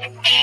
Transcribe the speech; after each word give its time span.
Thank 0.00 0.14
you. 0.32 0.39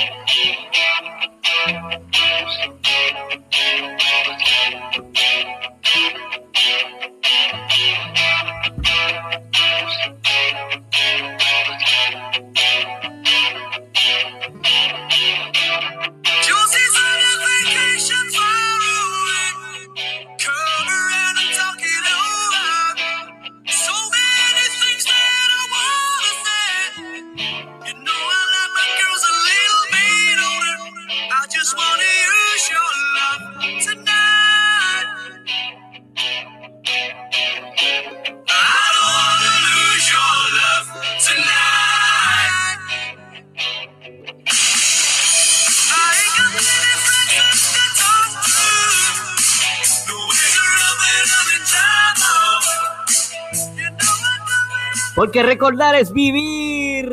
Porque 55.38 55.50
recordar 55.50 55.94
es 55.94 56.12
vivir. 56.12 57.06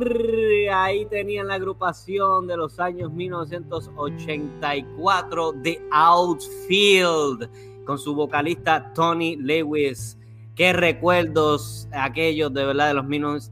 Ahí 0.73 1.05
tenían 1.05 1.48
la 1.48 1.56
agrupación 1.56 2.47
de 2.47 2.56
los 2.56 2.81
años 2.81 3.12
1984 3.12 5.53
The 5.62 5.83
Outfield 5.92 7.50
con 7.84 7.98
su 7.98 8.14
vocalista 8.14 8.94
Tony 8.94 9.36
Lewis. 9.36 10.16
Qué 10.55 10.72
recuerdos 10.72 11.86
aquellos 11.92 12.50
de 12.55 12.64
verdad 12.64 12.89
de 12.89 12.94
los 12.94 13.05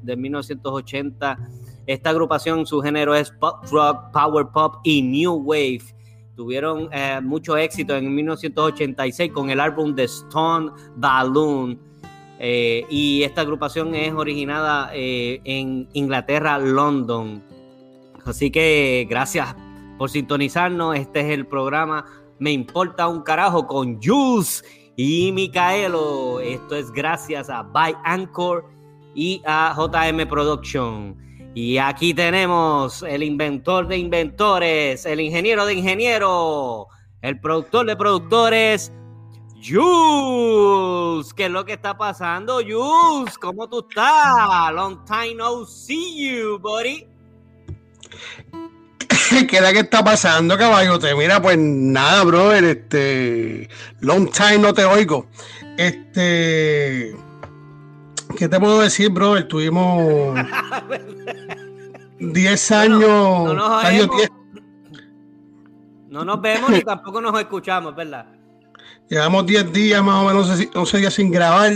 de 0.02 0.16
1980. 0.16 1.38
Esta 1.86 2.08
agrupación, 2.08 2.64
su 2.64 2.80
género 2.80 3.14
es 3.14 3.30
pop 3.30 3.66
rock, 3.70 4.10
power 4.10 4.46
pop 4.54 4.76
y 4.84 5.02
new 5.02 5.34
wave. 5.34 5.82
Tuvieron 6.34 6.88
eh, 6.92 7.20
mucho 7.22 7.58
éxito 7.58 7.94
en 7.94 8.14
1986 8.14 9.32
con 9.32 9.50
el 9.50 9.60
álbum 9.60 9.94
The 9.94 10.04
Stone 10.04 10.72
Balloon 10.96 11.91
eh, 12.44 12.84
y 12.90 13.22
esta 13.22 13.42
agrupación 13.42 13.94
es 13.94 14.12
originada 14.12 14.90
eh, 14.92 15.40
en 15.44 15.88
Inglaterra, 15.92 16.58
London. 16.58 17.40
Así 18.24 18.50
que 18.50 19.06
gracias 19.08 19.54
por 19.96 20.10
sintonizarnos. 20.10 20.96
Este 20.96 21.20
es 21.20 21.26
el 21.26 21.46
programa 21.46 22.04
Me 22.40 22.50
Importa 22.50 23.06
un 23.06 23.22
Carajo 23.22 23.68
con 23.68 24.02
Jules 24.02 24.64
y 24.96 25.30
Micaelo. 25.30 26.40
Esto 26.40 26.74
es 26.74 26.90
gracias 26.90 27.48
a 27.48 27.62
By 27.62 27.94
Anchor 28.02 28.64
y 29.14 29.40
a 29.46 29.72
JM 29.78 30.28
Production. 30.28 31.16
Y 31.54 31.78
aquí 31.78 32.12
tenemos 32.12 33.04
el 33.04 33.22
inventor 33.22 33.86
de 33.86 33.98
inventores, 33.98 35.06
el 35.06 35.20
ingeniero 35.20 35.64
de 35.64 35.74
ingenieros, 35.74 36.86
el 37.20 37.38
productor 37.38 37.86
de 37.86 37.94
productores. 37.94 38.92
Jules, 39.64 41.32
¿qué 41.34 41.44
es 41.44 41.50
lo 41.50 41.64
que 41.64 41.74
está 41.74 41.96
pasando, 41.96 42.56
Jules? 42.56 43.38
¿Cómo 43.38 43.68
tú 43.68 43.86
estás? 43.88 44.72
Long 44.72 45.04
time 45.04 45.36
no 45.36 45.64
see 45.64 46.40
you, 46.40 46.58
buddy. 46.58 47.06
¿Qué 49.48 49.56
es 49.56 49.62
lo 49.62 49.72
que 49.72 49.78
está 49.80 50.02
pasando, 50.02 50.58
caballote? 50.58 51.14
Mira, 51.14 51.40
pues 51.40 51.56
nada, 51.58 52.24
brother, 52.24 52.64
este, 52.64 53.68
long 54.00 54.28
time 54.30 54.58
no 54.58 54.74
te 54.74 54.84
oigo. 54.84 55.26
Este, 55.78 57.14
¿qué 58.36 58.48
te 58.48 58.58
puedo 58.58 58.80
decir, 58.80 59.10
brother? 59.10 59.46
Tuvimos 59.46 60.34
10 62.18 62.70
años, 62.72 63.00
no, 63.00 63.54
no 66.10 66.24
nos 66.24 66.40
vemos 66.42 66.70
ni 66.70 66.82
tampoco 66.82 67.20
nos 67.20 67.38
escuchamos, 67.38 67.94
¿verdad? 67.94 68.41
Llevamos 69.08 69.46
10 69.46 69.72
días 69.72 70.02
más 70.02 70.22
o 70.22 70.26
menos, 70.26 70.68
11 70.74 70.98
días 70.98 71.14
sin 71.14 71.30
grabar. 71.30 71.72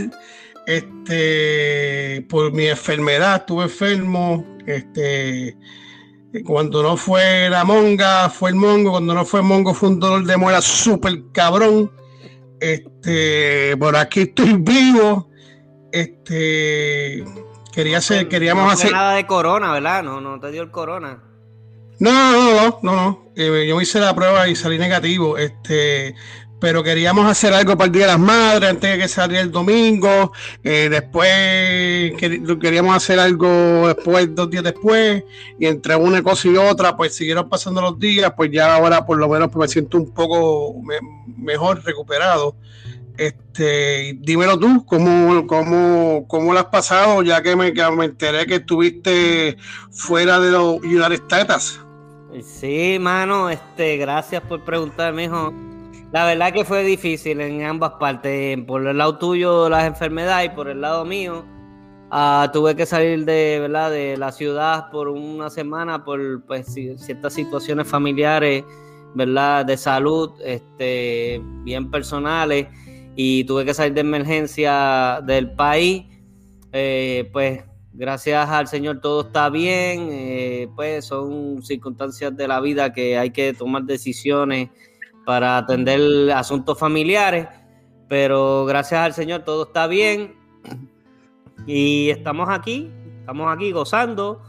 Este, 0.66 2.26
por 2.28 2.53
mi 2.53 2.66
enfermedad, 2.66 3.37
estuve 3.37 3.64
enfermo. 3.64 4.44
Este, 4.66 5.56
cuando 6.44 6.82
no 6.82 6.97
fue 6.97 7.48
la 7.50 7.65
monga, 7.65 8.28
fue 8.31 8.50
el 8.50 8.56
mongo. 8.56 8.92
Cuando 8.92 9.15
no 9.15 9.25
fue 9.25 9.41
el 9.41 9.47
mongo, 9.47 9.75
fue 9.75 9.91
un 9.91 10.00
dolor 10.00 10.25
de 10.25 10.36
muela 10.36 10.60
súper 10.60 11.31
cabrón. 11.32 11.92
Este, 12.60 13.76
por 13.76 13.97
aquí 13.97 14.22
estoy 14.22 14.54
vivo. 14.54 15.31
Este, 15.92 17.25
quería 17.72 17.98
hacer, 17.98 18.28
queríamos 18.28 18.65
no 18.65 18.70
hacer. 18.70 18.92
nada 18.92 19.15
de 19.15 19.26
corona, 19.26 19.72
¿verdad? 19.72 20.03
No, 20.03 20.20
no 20.20 20.41
te 20.41 20.50
dio 20.50 20.62
el 20.62 20.70
corona. 20.70 21.22
No, 21.98 22.12
no, 22.12 22.54
no, 22.54 22.78
no, 22.82 22.97
no. 22.97 23.26
Eh, 23.36 23.66
yo 23.66 23.76
me 23.76 23.82
hice 23.82 24.00
la 24.00 24.15
prueba 24.15 24.48
y 24.48 24.56
salí 24.56 24.78
negativo. 24.78 25.38
Este, 25.38 26.15
pero 26.66 26.82
queríamos 26.82 27.31
hacer 27.31 27.54
algo 27.54 27.77
para 27.77 27.87
el 27.87 27.93
Día 27.93 28.06
de 28.06 28.09
las 28.09 28.19
Madres 28.19 28.71
antes 28.71 28.91
de 28.91 28.99
que 28.99 29.06
saliera 29.06 29.41
el 29.41 29.53
domingo. 29.53 30.32
Eh, 30.65 30.88
después 30.91 32.12
queríamos 32.60 32.97
hacer 32.97 33.21
algo 33.21 33.87
después, 33.87 34.34
dos 34.34 34.50
días 34.50 34.65
después, 34.65 35.22
y 35.60 35.66
entre 35.66 35.94
una 35.94 36.25
cosa 36.25 36.49
y 36.49 36.56
otra, 36.56 36.97
pues 36.97 37.15
siguieron 37.15 37.49
pasando 37.49 37.81
los 37.81 38.00
días, 38.00 38.32
pues 38.37 38.50
ya 38.50 38.75
ahora 38.75 39.06
por 39.06 39.16
lo 39.16 39.28
menos 39.28 39.54
me 39.54 39.69
siento 39.69 39.97
un 39.97 40.12
poco 40.12 40.75
mejor 41.37 41.84
recuperado. 41.84 42.56
Este, 43.16 44.19
dímelo 44.19 44.59
tú, 44.59 44.84
¿cómo, 44.87 45.47
cómo, 45.47 46.27
cómo 46.27 46.53
lo 46.53 46.59
has 46.59 46.66
pasado? 46.66 47.22
Ya 47.22 47.44
que 47.44 47.54
me, 47.54 47.72
que 47.72 47.88
me 47.93 48.06
enteré 48.06 48.44
que 48.44 48.56
estuviste 48.56 49.56
fuera 49.93 50.41
de 50.41 50.50
los 50.50 50.81
United 50.81 51.12
States. 51.28 51.78
Sí, 52.43 52.98
mano, 53.00 53.50
este, 53.50 53.98
gracias 53.98 54.43
por 54.43 54.65
preguntarme, 54.65 55.27
hijo 55.27 55.54
la 56.16 56.25
verdad 56.25 56.50
que 56.50 56.65
fue 56.65 56.82
difícil 56.82 57.43
en 57.43 57.62
ambas 57.62 57.93
partes. 58.00 58.59
Por 58.65 58.87
el 58.87 58.97
lado 58.97 59.19
tuyo 59.19 59.69
las 59.69 59.84
enfermedades 59.84 60.50
y 60.50 60.56
por 60.56 60.66
el 60.66 60.81
lado 60.81 61.04
mío. 61.04 61.44
Ah, 62.10 62.49
tuve 62.54 62.75
que 62.75 62.87
salir 62.87 63.27
de, 63.27 63.59
¿verdad? 63.60 63.91
de 63.91 64.16
la 64.16 64.32
ciudad 64.32 64.91
por 64.91 65.09
una 65.09 65.50
semana 65.50 66.06
por 66.06 66.43
pues, 66.47 66.72
ciertas 66.72 67.34
situaciones 67.34 67.87
familiares, 67.87 68.65
¿verdad? 69.15 69.66
de 69.66 69.77
salud, 69.77 70.31
este, 70.43 71.38
bien 71.65 71.91
personales, 71.91 72.66
y 73.15 73.44
tuve 73.44 73.66
que 73.66 73.75
salir 73.75 73.93
de 73.93 74.00
emergencia 74.00 75.21
del 75.22 75.53
país. 75.53 76.06
Eh, 76.72 77.28
pues 77.31 77.62
gracias 77.93 78.48
al 78.48 78.69
Señor 78.69 79.03
todo 79.03 79.27
está 79.27 79.50
bien, 79.50 80.09
eh, 80.10 80.69
pues 80.75 81.04
son 81.04 81.62
circunstancias 81.62 82.34
de 82.34 82.48
la 82.48 82.59
vida 82.62 82.91
que 82.94 83.19
hay 83.19 83.28
que 83.28 83.53
tomar 83.53 83.83
decisiones 83.83 84.71
para 85.26 85.59
atender 85.59 86.31
asuntos 86.31 86.78
familiares, 86.78 87.48
pero 88.09 88.64
gracias 88.64 89.00
al 89.00 89.12
Señor 89.12 89.42
todo 89.42 89.64
está 89.64 89.88
bien 89.88 90.37
y 91.66 92.10
estamos 92.10 92.48
aquí, 92.48 92.92
estamos 93.19 93.53
aquí 93.53 93.72
gozando, 93.72 94.44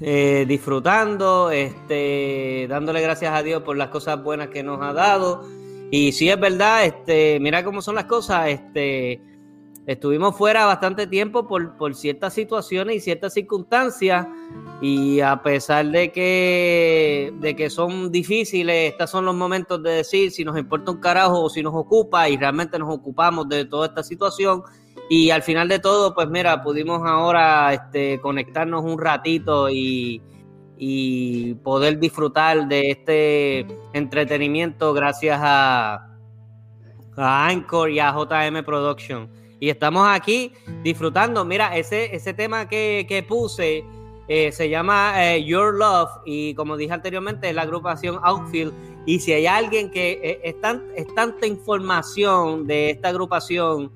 eh, 0.00 0.44
disfrutando, 0.46 1.50
este, 1.50 2.66
dándole 2.68 3.00
gracias 3.00 3.32
a 3.32 3.42
Dios 3.42 3.62
por 3.62 3.78
las 3.78 3.88
cosas 3.88 4.22
buenas 4.22 4.48
que 4.48 4.62
nos 4.62 4.82
ha 4.82 4.92
dado. 4.92 5.42
Y 5.90 6.12
si 6.12 6.28
es 6.28 6.38
verdad, 6.38 6.84
este, 6.84 7.40
mira 7.40 7.64
cómo 7.64 7.80
son 7.80 7.94
las 7.94 8.04
cosas, 8.04 8.48
este, 8.48 9.22
estuvimos 9.86 10.36
fuera 10.36 10.66
bastante 10.66 11.06
tiempo 11.06 11.46
por, 11.46 11.76
por 11.76 11.94
ciertas 11.94 12.34
situaciones 12.34 12.96
y 12.96 13.00
ciertas 13.00 13.32
circunstancias 13.34 14.26
y 14.82 15.20
a 15.20 15.42
pesar 15.42 15.86
de 15.86 16.10
que, 16.10 17.32
de 17.38 17.54
que 17.54 17.70
son 17.70 18.10
difíciles, 18.10 18.92
estos 18.92 19.10
son 19.10 19.24
los 19.24 19.34
momentos 19.34 19.82
de 19.82 19.90
decir 19.92 20.32
si 20.32 20.44
nos 20.44 20.58
importa 20.58 20.90
un 20.90 20.98
carajo 20.98 21.40
o 21.40 21.48
si 21.48 21.62
nos 21.62 21.74
ocupa 21.74 22.28
y 22.28 22.36
realmente 22.36 22.78
nos 22.78 22.92
ocupamos 22.92 23.48
de 23.48 23.64
toda 23.64 23.86
esta 23.86 24.02
situación. 24.02 24.62
Y 25.08 25.30
al 25.30 25.42
final 25.42 25.68
de 25.68 25.78
todo, 25.78 26.14
pues 26.14 26.28
mira, 26.28 26.62
pudimos 26.64 27.02
ahora 27.06 27.72
este, 27.72 28.20
conectarnos 28.20 28.84
un 28.84 28.98
ratito 28.98 29.70
y, 29.70 30.20
y 30.76 31.54
poder 31.54 32.00
disfrutar 32.00 32.66
de 32.66 32.90
este 32.90 33.66
entretenimiento 33.92 34.92
gracias 34.92 35.38
a, 35.40 36.08
a 37.16 37.46
Anchor 37.46 37.88
y 37.90 38.00
a 38.00 38.12
JM 38.12 38.64
Production 38.64 39.45
y 39.60 39.70
estamos 39.70 40.06
aquí 40.08 40.52
disfrutando. 40.82 41.44
Mira, 41.44 41.76
ese, 41.76 42.14
ese 42.14 42.34
tema 42.34 42.68
que, 42.68 43.24
puse 43.26 43.84
eh, 44.28 44.52
se 44.52 44.68
llama 44.68 45.14
eh, 45.16 45.44
Your 45.44 45.74
Love 45.74 46.10
y 46.24 46.54
como 46.54 46.76
dije 46.76 46.92
anteriormente 46.92 47.48
es 47.48 47.54
la 47.54 47.62
agrupación 47.62 48.18
Outfield. 48.22 48.72
Y 49.06 49.20
si 49.20 49.32
hay 49.32 49.46
alguien 49.46 49.90
que 49.90 50.20
eh, 50.22 50.40
es, 50.42 51.14
tanta 51.14 51.46
información 51.46 52.66
de 52.66 52.90
esta 52.90 53.08
agrupación 53.08 53.92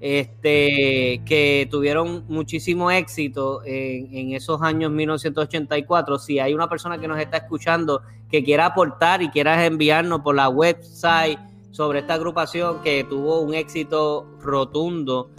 este, 0.00 1.22
que 1.26 1.66
tuvieron 1.70 2.24
muchísimo 2.28 2.90
éxito 2.90 3.62
en, 3.64 4.32
esos 4.32 4.62
años 4.62 4.90
1984. 4.90 6.18
Si 6.18 6.38
hay 6.38 6.54
una 6.54 6.68
persona 6.68 6.98
que 6.98 7.08
nos 7.08 7.18
está 7.18 7.38
escuchando 7.38 8.02
que 8.30 8.44
quiera 8.44 8.66
aportar 8.66 9.22
y 9.22 9.28
quiera 9.30 9.64
enviarnos 9.64 10.20
por 10.20 10.36
la 10.36 10.48
website 10.48 11.38
sobre 11.70 12.00
esta 12.00 12.14
agrupación 12.14 12.82
que 12.82 13.04
tuvo 13.04 13.40
un 13.40 13.54
éxito 13.54 14.26
rotundo 14.40 15.30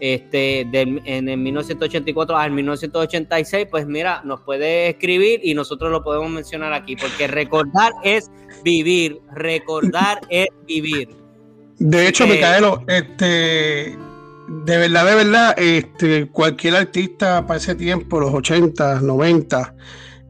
este, 0.00 0.60
en 0.60 1.28
el 1.28 1.36
1984 1.36 2.36
al 2.36 2.50
1986, 2.52 3.68
pues 3.70 3.86
mira, 3.86 4.22
nos 4.24 4.40
puede 4.40 4.88
escribir 4.88 5.40
y 5.42 5.54
nosotros 5.54 5.90
lo 5.90 6.02
podemos 6.02 6.30
mencionar 6.30 6.72
aquí, 6.72 6.96
porque 6.96 7.26
recordar 7.26 7.92
es 8.02 8.30
vivir, 8.64 9.20
recordar 9.34 10.20
es 10.30 10.48
vivir. 10.66 11.10
De 11.78 12.08
hecho, 12.08 12.26
Micaelo, 12.26 12.82
este, 12.86 13.96
de 14.48 14.78
verdad, 14.78 15.06
de 15.06 15.14
verdad, 15.14 15.54
este, 15.58 16.28
cualquier 16.28 16.76
artista 16.76 17.46
para 17.46 17.58
ese 17.58 17.74
tiempo, 17.74 18.20
los 18.20 18.32
80, 18.32 19.00
90, 19.00 19.74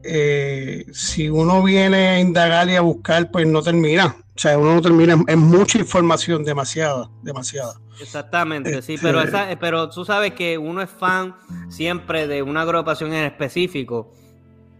eh, 0.03 0.85
si 0.91 1.29
uno 1.29 1.63
viene 1.63 2.09
a 2.09 2.19
indagar 2.19 2.69
y 2.69 2.75
a 2.75 2.81
buscar, 2.81 3.31
pues 3.31 3.47
no 3.47 3.61
termina. 3.61 4.15
O 4.35 4.39
sea, 4.39 4.57
uno 4.57 4.75
no 4.75 4.81
termina. 4.81 5.23
Es 5.27 5.37
mucha 5.37 5.77
información, 5.77 6.43
demasiada, 6.43 7.09
demasiada. 7.21 7.73
Exactamente, 8.01 8.81
sí, 8.81 8.95
pero, 8.99 9.19
este, 9.19 9.37
esa, 9.37 9.59
pero 9.59 9.89
tú 9.89 10.03
sabes 10.05 10.33
que 10.33 10.57
uno 10.57 10.81
es 10.81 10.89
fan 10.89 11.35
siempre 11.69 12.27
de 12.27 12.41
una 12.41 12.61
agrupación 12.61 13.13
en 13.13 13.25
específico. 13.25 14.11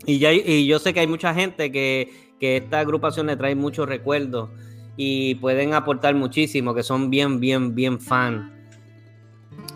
Y, 0.05 0.17
ya, 0.17 0.33
y 0.33 0.65
yo 0.65 0.79
sé 0.79 0.93
que 0.93 1.01
hay 1.01 1.07
mucha 1.07 1.33
gente 1.33 1.71
que, 1.71 2.33
que 2.39 2.57
esta 2.57 2.79
agrupación 2.79 3.27
le 3.27 3.37
trae 3.37 3.53
muchos 3.53 3.87
recuerdos 3.87 4.49
y 4.97 5.35
pueden 5.35 5.75
aportar 5.75 6.15
muchísimo, 6.15 6.73
que 6.73 6.81
son 6.81 7.09
bien, 7.11 7.39
bien, 7.39 7.75
bien 7.75 7.99
fan. 7.99 8.51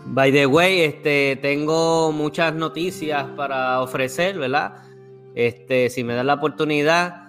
By 0.06 0.32
the 0.32 0.46
way, 0.46 0.80
este, 0.80 1.38
tengo 1.40 2.10
muchas 2.12 2.54
noticias 2.54 3.24
para 3.36 3.80
ofrecer, 3.80 4.38
¿verdad? 4.38 4.85
Este, 5.36 5.90
si 5.90 6.02
me 6.02 6.14
dan 6.14 6.26
la 6.26 6.34
oportunidad, 6.34 7.26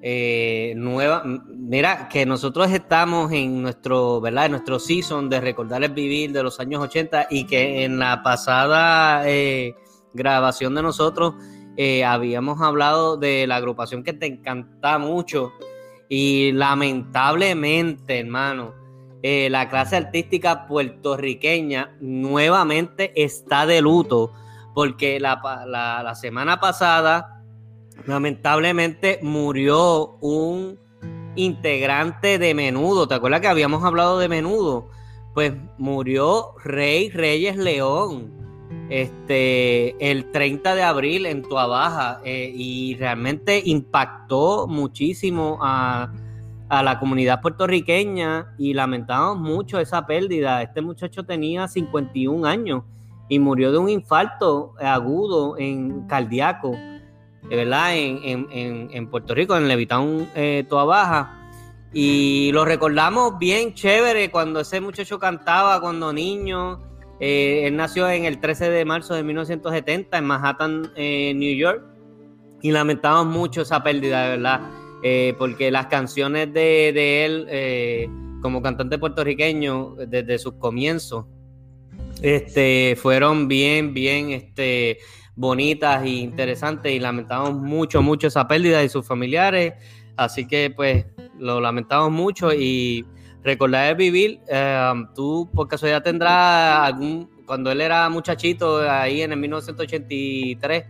eh, 0.00 0.74
nueva, 0.76 1.24
mira, 1.24 2.08
que 2.08 2.24
nosotros 2.24 2.70
estamos 2.70 3.32
en 3.32 3.60
nuestro, 3.62 4.20
¿verdad? 4.20 4.46
En 4.46 4.52
nuestro 4.52 4.78
season 4.78 5.28
de 5.28 5.40
recordar 5.40 5.82
el 5.82 5.92
vivir 5.92 6.30
de 6.30 6.44
los 6.44 6.60
años 6.60 6.80
80 6.80 7.26
y 7.30 7.46
que 7.46 7.82
en 7.82 7.98
la 7.98 8.22
pasada 8.22 9.28
eh, 9.28 9.74
grabación 10.14 10.76
de 10.76 10.82
nosotros 10.82 11.34
eh, 11.76 12.04
habíamos 12.04 12.60
hablado 12.62 13.16
de 13.16 13.48
la 13.48 13.56
agrupación 13.56 14.04
que 14.04 14.12
te 14.12 14.26
encanta 14.26 14.98
mucho 14.98 15.52
y 16.08 16.52
lamentablemente, 16.52 18.20
hermano, 18.20 18.74
la 19.20 19.68
clase 19.68 19.96
artística 19.96 20.68
puertorriqueña 20.68 21.96
nuevamente 22.00 23.12
está 23.20 23.66
de 23.66 23.82
luto 23.82 24.32
porque 24.74 25.18
la, 25.18 26.14
semana 26.14 26.60
pasada 26.60 27.37
lamentablemente 28.06 29.18
murió 29.22 30.16
un 30.20 30.78
integrante 31.36 32.38
de 32.38 32.54
Menudo. 32.54 33.06
¿Te 33.06 33.14
acuerdas 33.14 33.40
que 33.40 33.48
habíamos 33.48 33.84
hablado 33.84 34.18
de 34.18 34.28
Menudo? 34.28 34.88
Pues 35.34 35.52
murió 35.78 36.54
Rey 36.64 37.10
Reyes 37.10 37.56
León 37.56 38.32
este, 38.90 40.10
el 40.10 40.30
30 40.30 40.74
de 40.74 40.82
abril 40.82 41.26
en 41.26 41.42
Tuabaja 41.42 42.20
eh, 42.24 42.50
y 42.54 42.96
realmente 42.96 43.62
impactó 43.64 44.66
muchísimo 44.66 45.58
a 45.60 46.12
a 46.68 46.82
la 46.82 46.98
comunidad 46.98 47.40
puertorriqueña 47.40 48.54
y 48.58 48.74
lamentamos 48.74 49.38
mucho 49.38 49.80
esa 49.80 50.06
pérdida. 50.06 50.62
Este 50.62 50.82
muchacho 50.82 51.24
tenía 51.24 51.66
51 51.66 52.46
años 52.46 52.82
y 53.28 53.38
murió 53.38 53.72
de 53.72 53.78
un 53.78 53.88
infarto 53.88 54.74
agudo 54.78 55.56
en 55.58 56.06
cardíaco, 56.06 56.72
¿verdad? 57.42 57.92
En, 57.94 59.10
Puerto 59.10 59.34
Rico, 59.34 59.56
en 59.56 59.68
Levitown, 59.68 60.28
eh, 60.34 60.64
Toa 60.68 60.84
Baja. 60.84 61.34
Y 61.92 62.50
lo 62.52 62.64
recordamos 62.64 63.38
bien 63.38 63.72
chévere 63.74 64.30
cuando 64.30 64.60
ese 64.60 64.80
muchacho 64.80 65.18
cantaba 65.18 65.80
cuando 65.80 66.12
niño. 66.12 66.80
Eh, 67.20 67.62
él 67.66 67.76
nació 67.76 68.08
en 68.08 68.24
el 68.24 68.40
13 68.40 68.70
de 68.70 68.84
marzo 68.84 69.14
de 69.14 69.22
1970 69.22 70.18
en 70.18 70.24
Manhattan, 70.24 70.92
eh, 70.96 71.32
New 71.34 71.56
York. 71.56 71.82
Y 72.60 72.72
lamentamos 72.72 73.26
mucho 73.26 73.62
esa 73.62 73.82
pérdida, 73.82 74.24
de 74.24 74.30
verdad. 74.30 74.60
Eh, 75.02 75.34
porque 75.38 75.70
las 75.70 75.86
canciones 75.86 76.52
de, 76.52 77.24
él 77.24 77.46
eh, 77.48 78.08
como 78.42 78.60
cantante 78.60 78.98
puertorriqueño 78.98 79.94
desde 80.08 80.38
sus 80.38 80.54
comienzos 80.54 81.26
este, 82.20 82.96
fueron 83.00 83.46
bien, 83.46 83.94
bien 83.94 84.30
este, 84.30 84.98
bonitas 85.38 86.02
e 86.02 86.08
interesantes 86.08 86.92
y 86.92 86.98
lamentamos 86.98 87.54
mucho, 87.54 88.02
mucho 88.02 88.26
esa 88.26 88.48
pérdida 88.48 88.80
de 88.80 88.88
sus 88.88 89.06
familiares, 89.06 89.74
así 90.16 90.48
que 90.48 90.72
pues 90.74 91.06
lo 91.38 91.60
lamentamos 91.60 92.10
mucho 92.10 92.52
y 92.52 93.06
recordar 93.44 93.90
el 93.90 93.94
vivir, 93.94 94.40
eh, 94.48 94.92
tú 95.14 95.48
por 95.54 95.68
casualidad 95.68 96.02
tendrás 96.02 96.80
algún, 96.80 97.30
cuando 97.46 97.70
él 97.70 97.80
era 97.80 98.08
muchachito 98.08 98.80
ahí 98.80 99.22
en 99.22 99.30
el 99.30 99.38
1983 99.38 100.84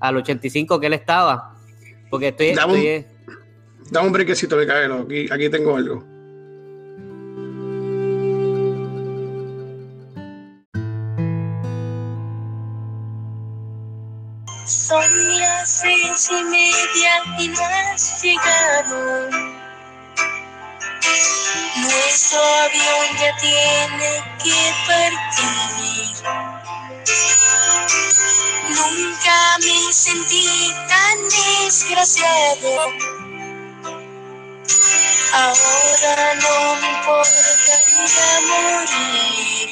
al 0.00 0.16
85 0.16 0.80
que 0.80 0.86
él 0.88 0.94
estaba, 0.94 1.54
porque 2.10 2.28
estoy... 2.28 2.48
estoy 2.48 3.06
Dame 3.90 4.06
un 4.06 4.12
brequecito, 4.12 4.56
Micaelo. 4.56 5.00
Aquí, 5.00 5.26
aquí 5.30 5.50
tengo 5.50 5.76
algo. 5.76 6.11
Son 14.72 15.38
las 15.38 15.68
seis 15.68 16.30
y 16.30 16.44
media 16.44 17.22
y 17.38 17.48
no 17.48 17.62
has 17.62 18.22
llegado. 18.22 19.28
Nuestro 21.76 22.40
avión 22.42 23.06
ya 23.20 23.36
tiene 23.36 24.24
que 24.42 24.72
partir. 24.88 26.16
Nunca 28.70 29.58
me 29.58 29.92
sentí 29.92 30.72
tan 30.88 31.18
desgraciado. 31.28 32.92
Ahora 35.34 36.34
no 36.36 36.76
me 36.80 36.88
importa 36.92 38.24
morir. 38.48 39.68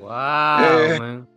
Wow, 0.00 0.58
eh, 0.60 1.31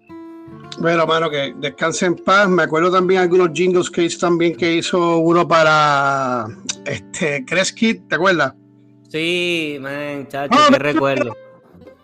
Bueno, 0.79 1.05
mano, 1.07 1.29
que 1.29 1.53
descanse 1.57 2.05
en 2.05 2.15
paz. 2.15 2.49
Me 2.49 2.63
acuerdo 2.63 2.91
también 2.91 3.21
algunos 3.21 3.51
jingles 3.53 3.89
que 3.89 4.03
hizo 4.03 4.19
también 4.19 4.55
que 4.55 4.75
hizo 4.75 5.17
uno 5.17 5.47
para 5.47 6.47
este 6.85 7.45
Kresky, 7.45 7.95
¿te 7.95 8.15
acuerdas? 8.15 8.53
Sí, 9.09 9.77
man, 9.79 10.27
chacho, 10.27 10.57
oh, 10.57 10.71
recuerdo. 10.77 11.35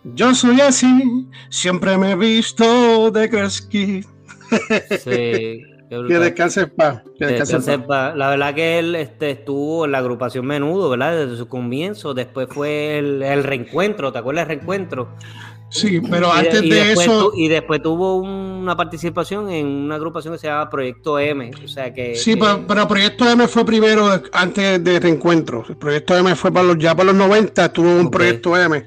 Yo 0.04 0.34
soy 0.34 0.60
así, 0.60 1.28
siempre 1.50 1.96
me 1.98 2.12
he 2.12 2.16
visto 2.16 3.10
de 3.10 3.28
Kresky. 3.28 4.04
Sí. 5.04 5.62
Que 6.08 6.18
descanse 6.18 6.66
paz. 6.68 7.02
La 8.16 8.30
verdad 8.30 8.54
que 8.54 8.78
él 8.78 8.94
este, 8.94 9.32
estuvo 9.32 9.84
en 9.84 9.92
la 9.92 9.98
agrupación 9.98 10.46
Menudo, 10.46 10.88
¿verdad? 10.88 11.26
Desde 11.26 11.36
su 11.36 11.48
comienzo. 11.48 12.14
Después 12.14 12.48
fue 12.50 12.96
el, 12.98 13.44
reencuentro, 13.44 14.10
¿te 14.10 14.18
acuerdas 14.18 14.48
del 14.48 14.56
reencuentro? 14.56 15.10
Sí, 15.68 16.00
pero 16.00 16.32
antes 16.32 16.62
de 16.62 16.92
eso. 16.92 17.32
y 17.36 17.48
después 17.48 17.82
tuvo 17.82 18.16
una 18.62 18.76
participación 18.76 19.50
en 19.50 19.66
una 19.66 19.96
agrupación 19.96 20.34
que 20.34 20.38
se 20.38 20.46
llama 20.46 20.70
Proyecto 20.70 21.18
M. 21.18 21.50
O 21.64 21.68
sea 21.68 21.92
que. 21.92 22.14
Sí, 22.14 22.36
pero, 22.36 22.88
Proyecto 22.88 23.28
M 23.28 23.46
fue 23.48 23.64
primero 23.64 24.22
antes 24.32 24.82
de 24.82 25.00
reencuentro. 25.00 25.64
El 25.68 25.76
Proyecto 25.76 26.16
M 26.16 26.34
fue 26.36 26.52
para 26.52 26.66
los, 26.66 26.78
ya 26.78 26.94
para 26.94 27.12
los 27.12 27.16
90, 27.16 27.72
tuvo 27.72 27.96
un 27.96 28.10
Proyecto 28.10 28.56
M 28.56 28.84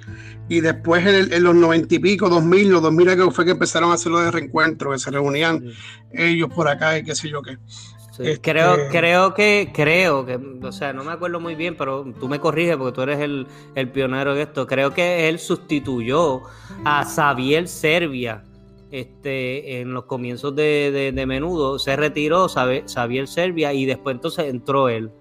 y 0.47 0.61
después 0.61 1.05
en, 1.05 1.43
los 1.43 1.55
noventa 1.55 1.95
y 1.95 1.99
pico, 1.99 2.29
dos 2.29 2.43
mil, 2.43 2.69
los 2.69 2.81
dos 2.81 2.93
mil 2.93 3.07
que 3.07 3.31
fue 3.31 3.45
que 3.45 3.51
empezaron 3.51 3.91
a 3.91 3.95
hacerlo 3.95 4.19
de 4.19 4.31
reencuentro, 4.31 4.91
que 4.91 4.99
se 4.99 5.09
reunían 5.09 5.71
ellos 6.11 6.49
por 6.53 6.67
acá 6.67 6.97
y 6.97 7.03
qué 7.03 7.15
sé 7.15 7.29
yo 7.29 7.41
qué. 7.41 7.57
Este, 8.19 8.39
creo, 8.39 8.77
creo 8.89 9.33
que, 9.33 9.71
creo 9.73 10.25
que, 10.25 10.39
o 10.61 10.71
sea, 10.71 10.93
no 10.93 11.03
me 11.03 11.11
acuerdo 11.11 11.41
muy 11.41 11.55
bien, 11.55 11.75
pero 11.75 12.05
tú 12.17 12.29
me 12.29 12.39
corriges 12.39 12.77
porque 12.77 12.95
tú 12.95 13.01
eres 13.01 13.19
el, 13.19 13.89
pionero 13.89 14.35
de 14.35 14.43
esto. 14.43 14.67
Creo 14.67 14.93
que 14.93 15.27
él 15.27 15.39
sustituyó 15.39 16.43
a 16.85 17.03
Xavier 17.03 17.67
Serbia 17.67 18.43
este, 18.95 19.81
en 19.81 19.93
los 19.93 20.05
comienzos 20.05 20.55
de, 20.55 21.11
de, 21.13 21.25
menudo. 21.25 21.79
Se 21.79 21.95
retiró 21.97 22.47
Xavier 22.47 23.27
Serbia 23.27 23.73
y 23.73 23.85
después 23.85 24.15
entonces 24.15 24.45
entró 24.45 24.87
él. 24.87 25.11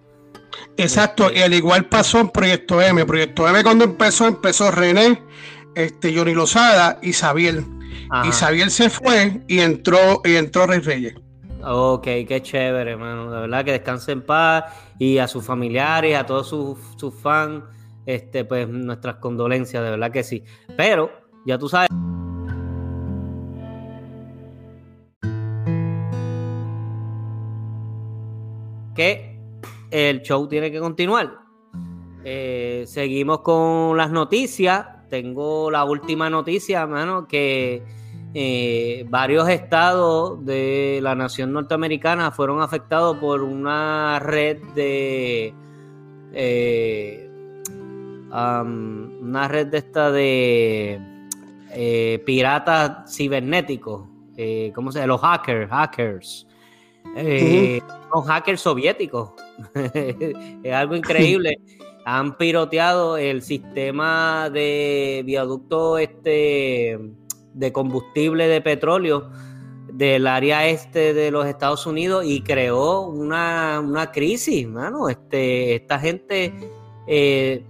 Exacto, 0.76 1.32
y 1.32 1.40
al 1.40 1.52
igual 1.52 1.88
pasó 1.88 2.20
en 2.20 2.28
Proyecto 2.28 2.80
M. 2.80 3.04
Proyecto 3.04 3.48
M 3.48 3.64
cuando 3.64 3.84
empezó, 3.84 4.28
empezó 4.28 4.70
René, 4.70 5.20
este, 5.74 6.16
Johnny 6.16 6.34
Lozada 6.34 7.00
y 7.02 7.12
Xavier. 7.12 7.64
Y 8.24 8.30
Xavier 8.30 8.70
se 8.70 8.90
fue 8.90 9.40
y 9.48 9.58
entró, 9.58 10.20
y 10.24 10.36
entró 10.36 10.66
Rey 10.66 10.78
Reyes. 10.78 11.14
Ok, 11.64 12.04
qué 12.04 12.40
chévere, 12.42 12.92
hermano. 12.92 13.30
De 13.30 13.40
verdad 13.40 13.64
que 13.64 13.72
descanse 13.72 14.12
en 14.12 14.22
paz 14.22 14.64
y 15.00 15.18
a 15.18 15.26
sus 15.26 15.44
familiares, 15.44 16.16
a 16.16 16.24
todos 16.24 16.48
sus, 16.48 16.78
sus 16.96 17.12
fans, 17.12 17.64
este, 18.06 18.44
pues 18.44 18.68
nuestras 18.68 19.16
condolencias, 19.16 19.82
de 19.82 19.90
verdad 19.90 20.12
que 20.12 20.22
sí. 20.22 20.44
Pero 20.76 21.10
ya 21.44 21.58
tú 21.58 21.68
sabes. 21.68 21.88
Que 28.94 29.38
el 29.90 30.22
show 30.22 30.48
tiene 30.48 30.70
que 30.70 30.80
continuar. 30.80 31.38
Eh, 32.24 32.84
seguimos 32.86 33.40
con 33.40 33.96
las 33.96 34.10
noticias. 34.10 34.86
Tengo 35.10 35.70
la 35.70 35.84
última 35.84 36.30
noticia, 36.30 36.82
hermano, 36.82 37.28
que 37.28 37.82
eh, 38.32 39.06
varios 39.08 39.48
estados 39.48 40.44
de 40.44 40.98
la 41.02 41.14
nación 41.14 41.52
norteamericana 41.52 42.30
fueron 42.30 42.62
afectados 42.62 43.18
por 43.18 43.42
una 43.42 44.18
red 44.18 44.58
de 44.74 45.54
eh, 46.32 47.30
una 48.32 49.46
red 49.46 49.68
de 49.68 49.78
esta 49.78 50.10
de 50.10 51.00
piratas 52.26 53.14
cibernéticos, 53.14 54.08
¿cómo 54.74 54.90
se 54.90 54.98
llama? 54.98 55.06
Los 55.06 55.20
hackers, 55.20 55.70
hackers. 55.70 56.46
Son 58.14 58.23
hackers 58.23 58.61
soviéticos. 58.61 59.30
es 60.62 60.73
algo 60.73 60.94
increíble. 60.94 61.59
Han 62.04 62.37
piroteado 62.37 63.16
el 63.16 63.42
sistema 63.42 64.50
de 64.50 65.23
viaducto 65.25 65.99
este 65.99 66.99
de 67.54 67.73
combustible 67.73 68.47
de 68.47 68.61
petróleo 68.61 69.30
del 69.92 70.26
área 70.26 70.66
este 70.66 71.14
de 71.14 71.30
los 71.30 71.47
Estados 71.47 71.87
Unidos 71.87 72.25
y 72.26 72.42
creó 72.42 73.00
una, 73.02 74.11
crisis, 74.12 74.68
mano. 74.68 75.09
Este, 75.09 75.75
esta 75.76 75.99
gente 75.99 76.52
eh, 77.09 77.64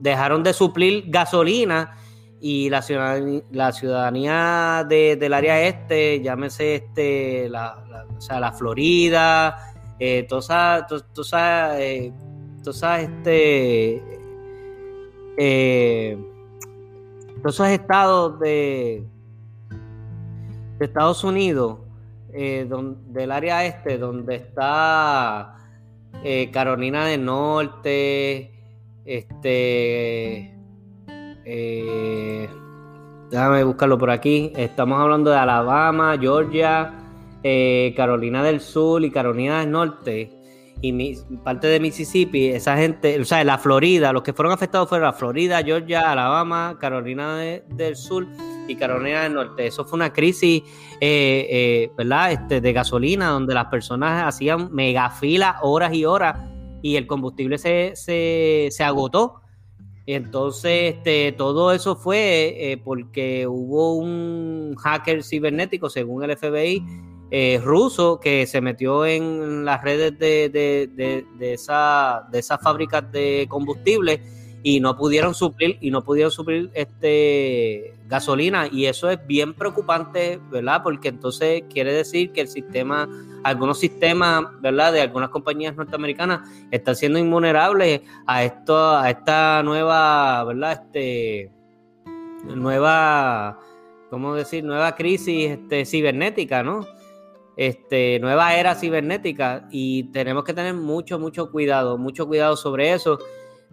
dejaron 0.00 0.42
de 0.42 0.54
suplir 0.54 1.04
gasolina 1.08 1.98
y 2.40 2.70
la 2.70 2.82
ciudadanía, 2.82 3.72
ciudadanía 3.72 4.86
del 4.88 5.32
área 5.32 5.62
este, 5.62 6.20
llámese 6.20 6.76
este, 6.76 7.48
o 7.48 8.20
sea, 8.20 8.40
la 8.40 8.52
Florida, 8.52 9.71
eh, 9.98 10.26
todas 10.28 10.84
eh, 11.78 12.12
este, 12.64 14.02
eh, 15.36 16.18
todos 17.42 17.54
esos 17.54 17.68
estados 17.68 18.38
de, 18.38 19.04
de 20.78 20.84
Estados 20.84 21.24
Unidos, 21.24 21.78
eh, 22.32 22.68
del 23.08 23.32
área 23.32 23.64
este, 23.66 23.98
donde 23.98 24.36
está 24.36 25.56
eh, 26.22 26.50
Carolina 26.50 27.06
del 27.06 27.24
Norte, 27.24 28.52
este, 29.04 30.56
eh, 31.44 32.48
déjame 33.30 33.64
buscarlo 33.64 33.98
por 33.98 34.10
aquí, 34.10 34.52
estamos 34.56 35.00
hablando 35.00 35.30
de 35.30 35.36
Alabama, 35.36 36.16
Georgia, 36.20 37.01
Carolina 37.96 38.42
del 38.42 38.60
Sur 38.60 39.04
y 39.04 39.10
Carolina 39.10 39.60
del 39.60 39.70
Norte 39.70 40.42
y 40.82 41.14
parte 41.44 41.68
de 41.68 41.78
Mississippi, 41.78 42.48
esa 42.48 42.76
gente, 42.76 43.20
o 43.20 43.24
sea, 43.24 43.44
la 43.44 43.56
Florida, 43.56 44.12
los 44.12 44.22
que 44.22 44.32
fueron 44.32 44.52
afectados 44.52 44.88
fueron 44.88 45.06
la 45.06 45.12
Florida, 45.12 45.62
Georgia, 45.62 46.10
Alabama, 46.10 46.76
Carolina 46.80 47.36
del 47.36 47.94
Sur 47.94 48.26
y 48.66 48.74
Carolina 48.74 49.22
del 49.22 49.34
Norte. 49.34 49.68
Eso 49.68 49.84
fue 49.84 49.96
una 49.96 50.12
crisis, 50.12 50.62
eh, 51.00 51.46
eh, 51.50 51.90
¿verdad? 51.96 52.32
Este, 52.32 52.60
de 52.60 52.72
gasolina, 52.72 53.28
donde 53.28 53.54
las 53.54 53.66
personas 53.66 54.26
hacían 54.26 54.72
megafilas 54.74 55.56
horas 55.62 55.94
y 55.94 56.04
horas 56.04 56.36
y 56.82 56.96
el 56.96 57.06
combustible 57.06 57.58
se, 57.58 57.92
se, 57.94 58.84
agotó. 58.84 59.40
Entonces, 60.04 60.96
este, 60.96 61.30
todo 61.30 61.70
eso 61.70 61.94
fue 61.94 62.56
eh, 62.58 62.76
porque 62.76 63.46
hubo 63.46 63.94
un 63.94 64.74
hacker 64.74 65.22
cibernético, 65.22 65.88
según 65.88 66.24
el 66.24 66.36
FBI, 66.36 66.84
eh, 67.34 67.58
ruso 67.64 68.20
que 68.20 68.46
se 68.46 68.60
metió 68.60 69.06
en 69.06 69.64
las 69.64 69.82
redes 69.82 70.18
de, 70.18 70.50
de, 70.50 71.24
de, 71.38 71.52
esa, 71.54 72.28
de 72.30 72.40
esas 72.40 72.60
fábricas 72.60 73.10
de 73.10 73.46
combustible 73.48 74.20
y 74.62 74.80
no 74.80 74.98
pudieron 74.98 75.34
suplir 75.34 75.78
y 75.80 75.90
no 75.90 76.04
pudieron 76.04 76.30
suplir 76.30 76.70
este 76.74 77.94
gasolina 78.06 78.68
y 78.70 78.84
eso 78.84 79.08
es 79.08 79.26
bien 79.26 79.54
preocupante, 79.54 80.38
¿verdad? 80.50 80.82
Porque 80.82 81.08
entonces 81.08 81.62
quiere 81.72 81.94
decir 81.94 82.32
que 82.32 82.42
el 82.42 82.48
sistema, 82.48 83.08
algunos 83.44 83.80
sistemas, 83.80 84.44
¿verdad? 84.60 84.92
De 84.92 85.00
algunas 85.00 85.30
compañías 85.30 85.74
norteamericanas 85.74 86.46
están 86.70 86.96
siendo 86.96 87.18
invulnerables 87.18 88.02
a 88.26 88.44
esto, 88.44 88.94
a 88.94 89.08
esta 89.08 89.62
nueva, 89.62 90.44
¿verdad? 90.44 90.82
Este 90.84 91.50
nueva, 92.44 93.58
¿cómo 94.10 94.34
decir? 94.34 94.62
Nueva 94.64 94.94
crisis 94.94 95.52
este, 95.52 95.86
cibernética, 95.86 96.62
¿no? 96.62 96.86
Este, 97.56 98.18
nueva 98.20 98.56
era 98.56 98.74
cibernética 98.74 99.68
y 99.70 100.04
tenemos 100.04 100.44
que 100.44 100.54
tener 100.54 100.74
mucho, 100.74 101.18
mucho 101.18 101.50
cuidado, 101.50 101.98
mucho 101.98 102.26
cuidado 102.26 102.56
sobre 102.56 102.92
eso. 102.92 103.18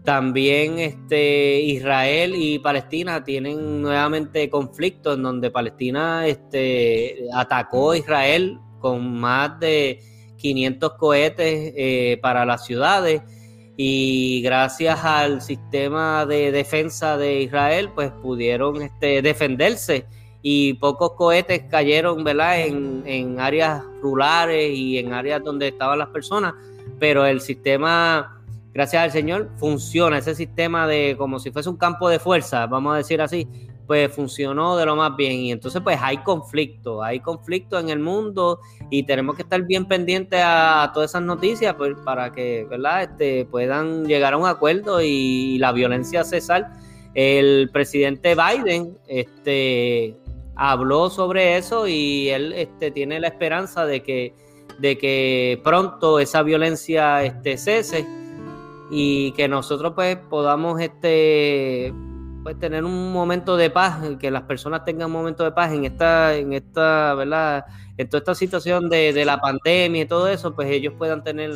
También 0.03 0.79
este, 0.79 1.59
Israel 1.61 2.33
y 2.35 2.59
Palestina 2.59 3.23
tienen 3.23 3.81
nuevamente 3.81 4.49
conflictos 4.49 5.17
en 5.17 5.23
donde 5.23 5.51
Palestina 5.51 6.25
este, 6.25 7.25
atacó 7.33 7.91
a 7.91 7.97
Israel 7.97 8.59
con 8.79 9.19
más 9.19 9.59
de 9.59 9.99
500 10.37 10.93
cohetes 10.93 11.73
eh, 11.75 12.17
para 12.21 12.45
las 12.45 12.65
ciudades 12.65 13.21
y 13.75 14.41
gracias 14.41 15.03
al 15.03 15.41
sistema 15.41 16.25
de 16.25 16.51
defensa 16.51 17.17
de 17.17 17.41
Israel 17.41 17.91
pues 17.93 18.11
pudieron 18.11 18.81
este, 18.81 19.21
defenderse 19.21 20.05
y 20.41 20.73
pocos 20.75 21.13
cohetes 21.13 21.63
cayeron, 21.69 22.23
¿verdad? 22.23 22.59
En, 22.59 23.39
áreas 23.39 23.83
rurales 24.01 24.71
y 24.73 24.97
en 24.97 25.13
áreas 25.13 25.43
donde 25.43 25.69
estaban 25.69 25.99
las 25.99 26.09
personas, 26.09 26.53
pero 26.99 27.25
el 27.25 27.41
sistema, 27.41 28.41
gracias 28.73 29.03
al 29.03 29.11
Señor, 29.11 29.49
funciona, 29.57 30.17
ese 30.17 30.35
sistema 30.35 30.87
de 30.87 31.15
como 31.17 31.39
si 31.39 31.51
fuese 31.51 31.69
un 31.69 31.77
campo 31.77 32.09
de 32.09 32.19
fuerza, 32.19 32.65
vamos 32.67 32.93
a 32.93 32.97
decir 32.97 33.21
así, 33.21 33.47
pues 33.87 34.13
funcionó 34.13 34.77
de 34.77 34.85
lo 34.85 34.95
más 34.95 35.15
bien 35.15 35.33
y 35.33 35.51
entonces 35.51 35.81
pues 35.81 35.97
hay 35.99 36.19
conflicto, 36.19 37.01
hay 37.01 37.19
conflicto 37.21 37.79
en 37.79 37.89
el 37.89 37.99
mundo 37.99 38.59
y 38.91 39.03
tenemos 39.03 39.35
que 39.35 39.41
estar 39.41 39.61
bien 39.63 39.87
pendientes 39.87 40.39
a, 40.43 40.91
todas 40.93 41.11
esas 41.11 41.23
noticias 41.23 41.73
pues, 41.73 41.95
para 42.05 42.31
que, 42.31 42.67
¿verdad? 42.69 43.03
Este, 43.03 43.45
puedan 43.45 44.05
llegar 44.05 44.33
a 44.33 44.37
un 44.37 44.45
acuerdo 44.45 45.01
y, 45.01 45.07
y 45.55 45.57
la 45.57 45.71
violencia 45.71 46.23
cesar. 46.23 46.71
El 47.15 47.71
presidente 47.73 48.35
Biden, 48.35 48.95
este, 49.07 50.15
habló 50.59 51.09
sobre 51.09 51.55
eso 51.55 51.87
y 51.87 52.29
él 52.29 52.51
este, 52.51 52.91
tiene 52.91 53.21
la 53.21 53.29
esperanza 53.29 53.85
de 53.85 54.03
que, 54.03 54.35
de 54.77 54.97
que 54.97 55.61
pronto 55.63 56.19
esa 56.19 56.43
violencia 56.43 57.23
este, 57.23 57.57
cese 57.57 58.05
y 58.91 59.31
que 59.31 59.47
nosotros 59.47 59.93
pues 59.95 60.17
podamos 60.17 60.81
este, 60.81 61.93
pues, 62.43 62.59
tener 62.59 62.83
un 62.83 63.13
momento 63.13 63.55
de 63.55 63.69
paz, 63.69 64.01
que 64.19 64.29
las 64.29 64.43
personas 64.43 64.83
tengan 64.83 65.07
un 65.07 65.13
momento 65.13 65.45
de 65.45 65.53
paz 65.53 65.71
en 65.71 65.85
esta, 65.85 66.35
en 66.35 66.51
esta, 66.51 67.13
¿verdad? 67.13 67.65
En 67.97 68.09
toda 68.09 68.19
esta 68.19 68.35
situación 68.35 68.89
de, 68.89 69.23
la 69.23 69.39
pandemia 69.39 70.01
y 70.01 70.05
todo 70.07 70.27
eso, 70.27 70.53
pues 70.53 70.69
ellos 70.69 70.93
puedan 70.97 71.23
tener 71.23 71.51